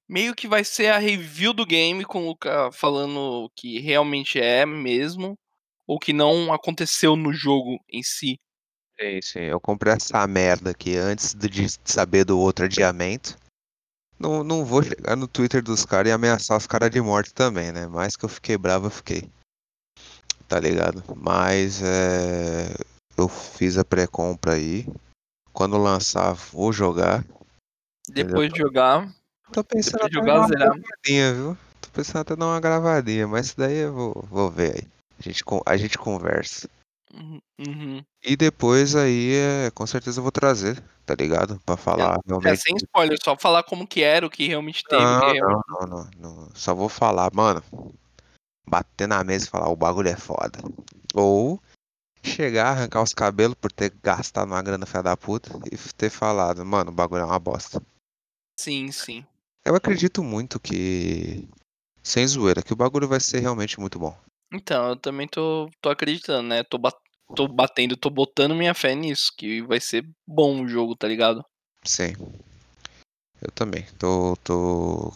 Meio 0.09 0.35
que 0.35 0.49
vai 0.49 0.65
ser 0.65 0.89
a 0.89 0.99
review 0.99 1.53
do 1.53 1.65
game 1.65 2.05
com 2.05 2.23
o 2.23 2.27
Luca 2.29 2.71
falando 2.73 3.51
que 3.57 3.81
realmente 3.81 4.41
é 4.41 4.67
mesmo 4.67 5.39
ou 5.87 5.99
que 5.99 6.13
não 6.13 6.53
aconteceu 6.53 7.17
no 7.17 7.33
jogo 7.33 7.79
em 7.91 8.03
si. 8.03 8.39
Sim, 9.01 9.23
sim. 9.23 9.41
Eu 9.41 9.61
comprei 9.61 9.95
essa 9.95 10.27
merda 10.27 10.71
aqui 10.71 10.97
antes 10.97 11.35
de 11.35 11.67
saber 11.85 12.25
do 12.25 12.39
outro 12.39 12.67
adiamento. 12.67 13.37
Não, 14.23 14.45
não 14.45 14.65
vou 14.65 14.85
chegar 14.85 15.17
no 15.17 15.27
Twitter 15.27 15.61
dos 15.61 15.85
caras 15.85 16.09
e 16.09 16.13
ameaçar 16.13 16.57
os 16.57 16.65
caras 16.65 16.93
de 16.93 17.01
morte 17.01 17.35
também, 17.35 17.73
né? 17.73 17.89
Mais 17.89 18.15
que 18.15 18.25
eu 18.25 18.29
fiquei 18.29 18.57
bravo, 18.57 18.87
eu 18.87 18.91
fiquei. 18.91 19.29
Tá 20.47 20.61
ligado? 20.61 21.03
Mas 21.17 21.83
é. 21.83 22.73
Eu 23.19 23.29
fiz 23.29 23.77
a 23.77 23.85
pré-compra 23.85 24.53
aí. 24.53 24.87
Quando 25.53 25.77
lançar, 25.77 26.35
vou 26.35 26.73
jogar. 26.73 27.25
Depois 28.09 28.53
de 28.53 28.61
jogar, 28.61 29.13
Tô 29.53 29.65
pensando 29.65 30.05
até 30.05 30.13
jogar, 30.15 30.39
uma 30.39 30.47
zerar. 30.47 30.69
gravadinha, 30.69 31.35
viu? 31.35 31.59
Tô 31.81 31.89
pensando 31.91 32.21
até 32.21 32.37
dar 32.37 32.47
uma 32.47 32.61
gravadinha, 32.61 33.27
mas 33.27 33.47
isso 33.47 33.57
daí 33.59 33.79
eu 33.79 33.93
vou, 33.93 34.27
vou 34.31 34.51
ver 34.51 34.77
aí. 34.77 34.89
A 35.19 35.23
gente, 35.23 35.45
a 35.67 35.77
gente 35.77 35.99
conversa. 35.99 36.71
Uhum, 37.13 37.41
Uhum. 37.59 38.05
E 38.25 38.37
depois 38.37 38.95
aí, 38.95 39.35
é, 39.35 39.71
com 39.73 39.87
certeza 39.87 40.21
eu 40.21 40.23
vou 40.23 40.31
trazer, 40.33 40.81
tá 41.05 41.15
ligado? 41.15 41.61
Pra 41.67 41.77
falar 41.77 42.17
É, 42.17 42.21
realmente. 42.27 42.61
sem 42.61 42.77
spoiler, 42.77 43.19
só 43.23 43.37
falar 43.37 43.65
como 43.65 43.87
que 43.87 44.03
era, 44.03 44.25
o 44.25 44.31
que 44.31 44.47
realmente 44.47 44.85
teve. 44.85 45.03
Não, 45.03 45.21
que 45.21 45.41
não, 45.41 45.61
não, 45.69 45.87
não, 45.87 46.11
não. 46.17 46.55
Só 46.55 46.75
vou 46.75 46.89
falar, 46.89 47.31
mano. 47.35 47.63
bater 48.67 49.07
na 49.09 49.23
mesa 49.25 49.47
e 49.47 49.49
falar 49.51 49.69
o 49.69 49.77
bagulho 49.77 50.09
é 50.09 50.17
foda. 50.17 50.59
Ou 51.15 51.61
chegar, 52.23 52.69
arrancar 52.69 53.03
os 53.03 53.13
cabelos 53.13 53.57
por 53.61 53.73
ter 53.73 53.93
gastado 54.03 54.47
uma 54.47 54.63
grana 54.63 54.87
filha 54.87 55.03
da 55.03 55.17
puta 55.17 55.51
e 55.71 55.77
ter 55.95 56.09
falado, 56.09 56.65
mano, 56.65 56.91
o 56.91 56.95
bagulho 56.95 57.23
é 57.23 57.25
uma 57.27 57.39
bosta. 57.39 57.83
Sim, 58.59 58.93
sim. 58.93 59.27
Eu 59.65 59.75
acredito 59.75 60.23
muito 60.23 60.61
que. 60.61 61.49
Sem 62.03 62.27
zoeira, 62.27 62.63
que 62.63 62.73
o 62.73 62.77
bagulho 62.77 63.07
vai 63.07 63.21
ser 63.21 63.41
realmente 63.41 63.79
muito 63.79 63.99
bom. 63.99 64.17
Então, 64.55 64.91
eu 64.91 64.97
também 64.97 65.27
tô, 65.27 65.71
tô 65.81 65.89
acreditando, 65.89 66.47
né? 66.47 66.63
Tô, 66.63 66.79
tô 67.35 67.49
batendo, 67.49 67.97
tô 67.97 68.11
botando 68.11 68.55
minha 68.55 68.75
fé 68.75 68.95
nisso, 68.95 69.33
que 69.37 69.63
vai 69.63 69.81
ser 69.81 70.07
bom 70.27 70.63
o 70.63 70.69
jogo, 70.69 70.95
tá 70.95 71.09
ligado? 71.09 71.43
Sim. 71.83 72.13
Eu 73.41 73.51
também. 73.55 73.87
Tô, 73.99 74.37
tô 74.45 75.11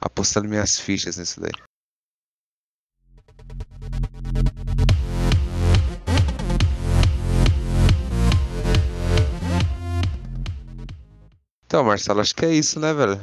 apostando 0.00 0.48
minhas 0.48 0.78
fichas 0.78 1.16
nisso 1.16 1.40
daí. 1.40 1.50
Então, 11.66 11.84
Marcelo, 11.84 12.20
acho 12.20 12.34
que 12.34 12.44
é 12.44 12.54
isso, 12.54 12.78
né, 12.78 12.94
velho? 12.94 13.20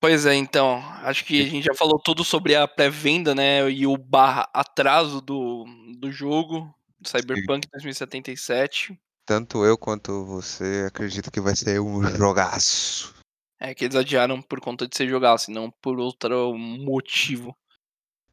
Pois 0.00 0.26
é, 0.26 0.34
então, 0.34 0.78
acho 1.02 1.24
que 1.24 1.40
a 1.42 1.48
gente 1.48 1.64
já 1.64 1.74
falou 1.74 1.98
tudo 1.98 2.22
sobre 2.22 2.54
a 2.54 2.68
pré-venda, 2.68 3.34
né? 3.34 3.68
E 3.70 3.86
o 3.86 3.96
barra 3.96 4.48
atraso 4.52 5.20
do, 5.20 5.64
do 5.98 6.12
jogo, 6.12 6.72
Cyberpunk 7.04 7.66
2077. 7.72 8.98
Tanto 9.24 9.64
eu 9.64 9.76
quanto 9.76 10.24
você 10.24 10.84
acredito 10.86 11.30
que 11.30 11.40
vai 11.40 11.56
ser 11.56 11.80
um 11.80 12.02
jogaço. 12.16 13.14
É 13.58 13.74
que 13.74 13.86
eles 13.86 13.96
adiaram 13.96 14.40
por 14.42 14.60
conta 14.60 14.86
de 14.86 14.96
ser 14.96 15.08
jogaço, 15.08 15.50
não 15.50 15.70
por 15.70 15.98
outro 15.98 16.54
motivo. 16.56 17.56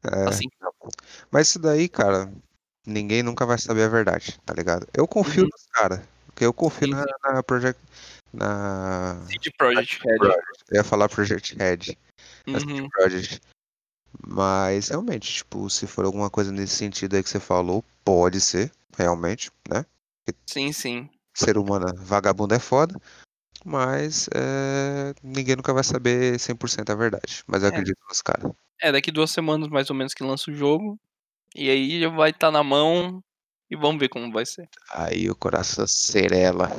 É, 0.04 0.28
Assim, 0.28 0.44
mas 1.30 1.48
isso 1.48 1.58
daí, 1.58 1.88
cara, 1.88 2.30
ninguém 2.86 3.22
nunca 3.22 3.46
vai 3.46 3.58
saber 3.58 3.84
a 3.84 3.88
verdade, 3.88 4.38
tá 4.44 4.52
ligado? 4.52 4.86
Eu 4.94 5.08
confio 5.08 5.44
Uhum. 5.44 5.48
nos 5.50 5.66
caras, 5.72 6.00
porque 6.34 6.44
eu 6.44 6.52
confio 6.52 6.88
Sim, 6.88 6.94
na, 6.94 7.02
sim. 7.02 7.08
na 7.22 7.42
Project. 7.42 7.80
Na. 8.32 9.24
CD 9.28 9.50
Projekt 9.56 10.00
Red. 10.04 10.18
Eu 10.70 10.76
ia 10.76 10.84
falar 10.84 11.08
Project 11.08 11.56
CD 11.56 11.96
Uhum. 12.46 12.88
Projekt. 12.90 13.40
Mas 14.26 14.88
realmente, 14.88 15.32
tipo, 15.32 15.70
se 15.70 15.86
for 15.86 16.04
alguma 16.04 16.28
coisa 16.28 16.52
nesse 16.52 16.74
sentido 16.74 17.14
aí 17.14 17.22
que 17.22 17.28
você 17.28 17.40
falou, 17.40 17.84
pode 18.04 18.40
ser, 18.40 18.70
realmente, 18.96 19.50
né? 19.68 19.86
Sim, 20.46 20.72
sim. 20.72 21.08
Ser 21.34 21.56
humano 21.56 21.86
vagabundo 21.96 22.54
é 22.54 22.58
foda. 22.58 23.00
Mas 23.64 24.28
é, 24.34 25.14
ninguém 25.22 25.56
nunca 25.56 25.72
vai 25.72 25.82
saber 25.82 26.38
100% 26.38 26.90
a 26.90 26.94
verdade. 26.94 27.42
Mas 27.46 27.62
eu 27.62 27.68
É. 27.68 27.70
acredito 27.70 27.98
nos 28.08 28.20
caras. 28.20 28.52
É, 28.80 28.92
daqui 28.92 29.10
duas 29.10 29.30
semanas 29.30 29.68
mais 29.68 29.88
ou 29.88 29.96
menos 29.96 30.12
que 30.12 30.22
lança 30.22 30.50
o 30.50 30.54
jogo. 30.54 30.98
E 31.54 31.70
aí 31.70 32.00
já 32.00 32.08
vai 32.08 32.30
estar 32.30 32.50
na 32.50 32.62
mão 32.62 33.22
e 33.70 33.76
vamos 33.76 33.98
ver 33.98 34.08
como 34.08 34.32
vai 34.32 34.46
ser. 34.46 34.68
Aí 34.90 35.30
o 35.30 35.36
coração 35.36 35.86
serela. 35.86 36.70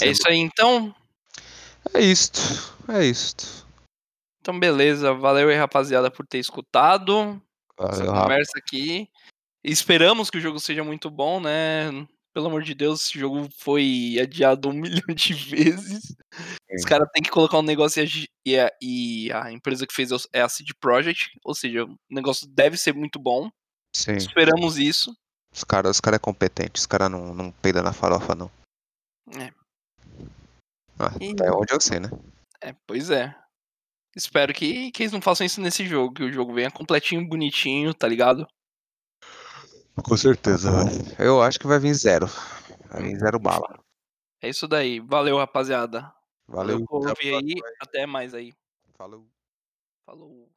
É 0.00 0.08
isso 0.08 0.28
aí 0.28 0.38
então. 0.38 0.94
É 1.94 2.00
isto. 2.00 2.40
É 2.88 3.04
isto. 3.04 3.66
Então 4.40 4.58
beleza, 4.58 5.12
valeu 5.12 5.48
aí 5.48 5.56
rapaziada 5.56 6.10
por 6.10 6.26
ter 6.26 6.38
escutado 6.38 7.42
essa 7.78 7.98
Valeu, 7.98 8.12
rapaz. 8.12 8.22
conversa 8.22 8.52
aqui. 8.58 9.08
Esperamos 9.62 10.30
que 10.30 10.38
o 10.38 10.40
jogo 10.40 10.58
seja 10.60 10.84
muito 10.84 11.10
bom, 11.10 11.40
né? 11.40 11.90
Pelo 12.32 12.46
amor 12.46 12.62
de 12.62 12.74
Deus, 12.74 13.02
esse 13.02 13.18
jogo 13.18 13.48
foi 13.58 14.16
adiado 14.22 14.68
um 14.68 14.72
milhão 15.02 15.14
de 15.14 15.34
vezes. 15.34 16.16
Os 16.72 16.82
Sim. 16.82 16.88
caras 16.88 17.08
têm 17.12 17.22
que 17.22 17.30
colocar 17.30 17.58
um 17.58 17.62
negócio 17.62 18.02
e 18.02 18.04
a, 18.04 18.08
e 18.44 18.58
a, 18.58 18.70
e 18.80 19.32
a 19.32 19.52
empresa 19.52 19.86
que 19.86 19.94
fez 19.94 20.10
é 20.32 20.40
a 20.40 20.48
CD 20.48 20.72
Projekt, 20.78 21.30
ou 21.44 21.54
seja, 21.54 21.84
o 21.84 21.98
negócio 22.10 22.46
deve 22.46 22.76
ser 22.76 22.94
muito 22.94 23.18
bom. 23.18 23.50
Sim. 23.94 24.12
Esperamos 24.12 24.78
isso. 24.78 25.16
Os 25.56 25.64
caras 25.64 25.96
os 25.96 26.00
cara 26.00 26.16
é 26.16 26.18
competentes. 26.18 26.82
Os 26.82 26.86
caras 26.86 27.10
não, 27.10 27.34
não 27.34 27.50
peidam 27.50 27.82
na 27.82 27.94
farofa, 27.94 28.34
não. 28.34 28.50
É. 29.40 29.50
Ah, 30.98 31.10
E- 31.18 31.32
até 31.32 31.50
onde 31.50 31.72
eu 31.72 31.80
sei, 31.80 31.98
né? 31.98 32.10
É, 32.60 32.74
pois 32.86 33.08
é. 33.08 33.34
Espero 34.14 34.52
que, 34.52 34.90
que 34.92 35.02
eles 35.02 35.12
não 35.12 35.20
façam 35.22 35.46
isso 35.46 35.60
nesse 35.62 35.86
jogo, 35.86 36.12
que 36.14 36.22
o 36.24 36.32
jogo 36.32 36.52
venha 36.52 36.70
completinho, 36.70 37.26
bonitinho, 37.26 37.94
tá 37.94 38.06
ligado? 38.06 38.46
Com 40.02 40.16
certeza, 40.16 40.70
velho. 40.70 41.16
Eu 41.18 41.42
acho 41.42 41.58
que 41.58 41.66
vai 41.66 41.78
vir 41.78 41.94
zero. 41.94 42.26
Vai 42.90 43.02
vir 43.02 43.18
zero 43.18 43.38
bala. 43.38 43.78
É 44.42 44.50
isso 44.50 44.68
daí. 44.68 45.00
Valeu, 45.00 45.38
rapaziada. 45.38 46.12
Valeu. 46.46 46.84
por 46.84 46.98
até 46.98 47.06
a 47.06 47.10
ouvir 47.10 47.34
aí. 47.34 47.54
Até 47.80 48.06
mais 48.06 48.34
aí. 48.34 48.52
Falou. 48.94 49.26
Falou. 50.04 50.50